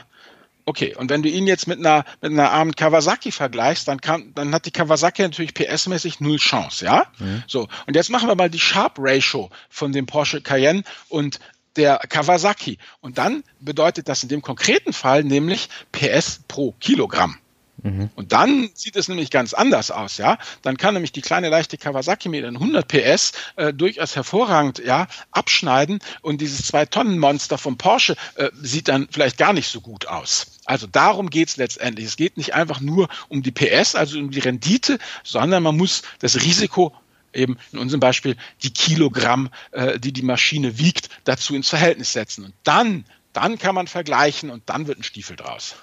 [0.67, 4.33] Okay, und wenn du ihn jetzt mit einer, mit einer armen Kawasaki vergleichst, dann kann,
[4.33, 7.05] dann hat die Kawasaki natürlich PS-mäßig null Chance, ja?
[7.19, 7.43] Mhm.
[7.45, 7.67] So.
[7.85, 11.39] Und jetzt machen wir mal die Sharp Ratio von dem Porsche Cayenne und
[11.75, 12.79] der Kawasaki.
[12.99, 17.37] Und dann bedeutet das in dem konkreten Fall nämlich PS pro Kilogramm.
[17.85, 18.09] Mhm.
[18.15, 20.39] Und dann sieht es nämlich ganz anders aus, ja.
[20.63, 25.99] Dann kann nämlich die kleine leichte Kawasaki mit 100 PS äh, durchaus hervorragend, ja, abschneiden
[26.23, 30.47] und dieses Zwei-Tonnen-Monster vom Porsche äh, sieht dann vielleicht gar nicht so gut aus.
[30.65, 32.07] Also darum geht's letztendlich.
[32.07, 36.01] Es geht nicht einfach nur um die PS, also um die Rendite, sondern man muss
[36.17, 36.91] das Risiko
[37.33, 42.45] eben in unserem Beispiel die Kilogramm, äh, die die Maschine wiegt, dazu ins Verhältnis setzen.
[42.45, 45.75] Und dann, dann kann man vergleichen und dann wird ein Stiefel draus.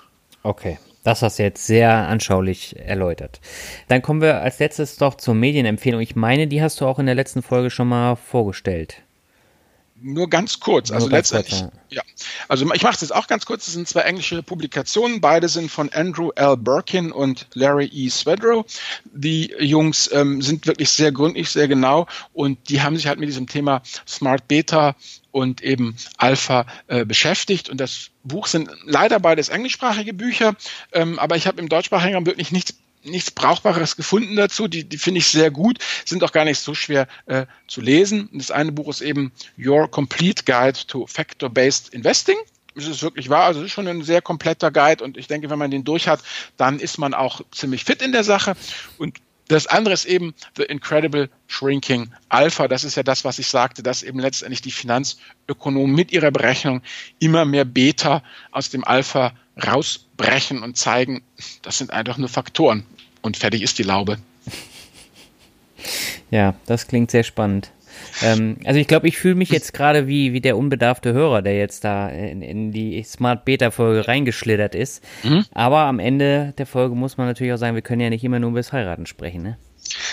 [0.42, 3.40] Okay, das hast du jetzt sehr anschaulich erläutert.
[3.88, 6.00] Dann kommen wir als letztes doch zur Medienempfehlung.
[6.00, 9.02] Ich meine, die hast du auch in der letzten Folge schon mal vorgestellt.
[10.02, 10.88] Nur ganz kurz.
[10.90, 12.02] Nur also letztendlich, kurz, ja.
[12.02, 12.26] ja.
[12.48, 13.66] Also ich mache es jetzt auch ganz kurz.
[13.66, 15.20] Das sind zwei englische Publikationen.
[15.20, 16.56] Beide sind von Andrew L.
[16.56, 18.08] Birkin und Larry E.
[18.08, 18.64] Swedrow.
[19.12, 23.28] Die Jungs ähm, sind wirklich sehr gründlich, sehr genau und die haben sich halt mit
[23.28, 24.96] diesem Thema Smart Beta
[25.30, 27.68] und eben Alpha äh, beschäftigt.
[27.70, 30.54] Und das Buch sind leider beides englischsprachige Bücher,
[30.92, 32.74] ähm, aber ich habe im deutschsprachigen Raum wirklich nichts
[33.04, 34.68] nichts Brauchbares gefunden dazu.
[34.68, 38.28] Die, die finde ich sehr gut, sind auch gar nicht so schwer äh, zu lesen.
[38.32, 42.36] Das eine Buch ist eben Your Complete Guide to Factor-Based Investing.
[42.74, 43.44] Das ist wirklich wahr.
[43.44, 46.08] Also es ist schon ein sehr kompletter Guide und ich denke, wenn man den durch
[46.08, 46.20] hat,
[46.56, 48.54] dann ist man auch ziemlich fit in der Sache.
[48.98, 52.68] Und das andere ist eben The Incredible Shrinking Alpha.
[52.68, 56.80] Das ist ja das, was ich sagte, dass eben letztendlich die Finanzökonomen mit ihrer Berechnung
[57.18, 61.22] immer mehr Beta aus dem Alpha rausbrechen und zeigen,
[61.62, 62.84] das sind einfach nur Faktoren.
[63.20, 64.18] Und fertig ist die Laube.
[66.30, 67.72] Ja, das klingt sehr spannend.
[68.22, 71.58] Ähm, also ich glaube, ich fühle mich jetzt gerade wie, wie der unbedarfte Hörer, der
[71.58, 75.04] jetzt da in, in die Smart Beta Folge reingeschlittert ist.
[75.22, 75.44] Mhm.
[75.52, 78.38] Aber am Ende der Folge muss man natürlich auch sagen, wir können ja nicht immer
[78.38, 79.58] nur über das Heiraten sprechen, ne?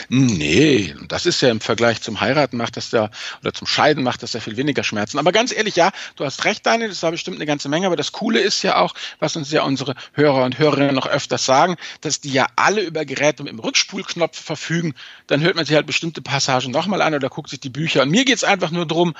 [0.10, 3.10] Nee, das ist ja im Vergleich zum Heiraten macht das ja,
[3.42, 5.20] oder zum Scheiden macht das ja viel weniger Schmerzen.
[5.20, 7.96] Aber ganz ehrlich, ja, du hast recht, Daniel, das war bestimmt eine ganze Menge, aber
[7.96, 11.76] das Coole ist ja auch, was uns ja unsere Hörer und Hörerinnen noch öfters sagen,
[12.02, 14.96] dass die ja alle über Geräte mit dem Rückspulknopf verfügen.
[15.28, 18.04] Dann hört man sich halt bestimmte Passagen nochmal an oder guckt sich die Bücher.
[18.04, 19.16] Und mir geht's einfach nur darum,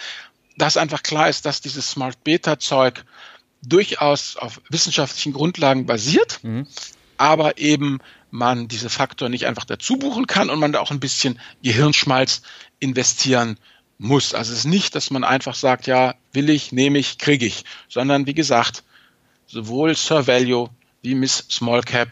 [0.58, 3.04] dass einfach klar ist, dass dieses Smart Beta Zeug
[3.62, 6.68] durchaus auf wissenschaftlichen Grundlagen basiert, mhm.
[7.18, 8.00] aber eben
[8.32, 12.42] man diese Faktor nicht einfach dazu buchen kann und man da auch ein bisschen Gehirnschmalz
[12.80, 13.58] investieren
[13.98, 14.34] muss.
[14.34, 17.66] Also es ist nicht, dass man einfach sagt, ja, will ich, nehme ich, kriege ich,
[17.88, 18.84] sondern wie gesagt,
[19.46, 20.70] sowohl Sir Value
[21.02, 22.10] wie Miss Small Cap,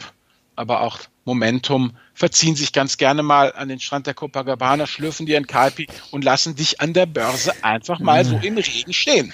[0.56, 5.38] aber auch Momentum verziehen sich ganz gerne mal an den Strand der Copacabana, schlürfen dir
[5.38, 9.34] ein Kalpi und lassen dich an der Börse einfach mal so im Regen stehen.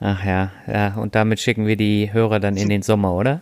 [0.00, 3.40] Ach ja, ja, und damit schicken wir die Hörer dann in den Sommer, oder?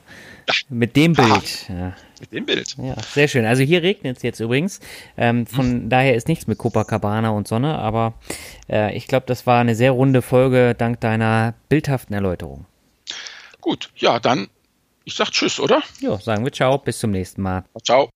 [0.68, 1.68] Mit dem Bild.
[1.68, 2.76] Ja mit dem Bild.
[2.78, 3.44] Ja, sehr schön.
[3.44, 4.80] Also hier regnet es jetzt übrigens.
[5.18, 5.88] Ähm, von hm.
[5.90, 8.14] daher ist nichts mit Copacabana und Sonne, aber
[8.70, 12.64] äh, ich glaube, das war eine sehr runde Folge dank deiner bildhaften Erläuterung.
[13.60, 14.48] Gut, ja, dann
[15.04, 15.82] ich sag Tschüss, oder?
[16.00, 17.64] Ja, sagen wir Ciao, bis zum nächsten Mal.
[17.82, 18.08] Ciao.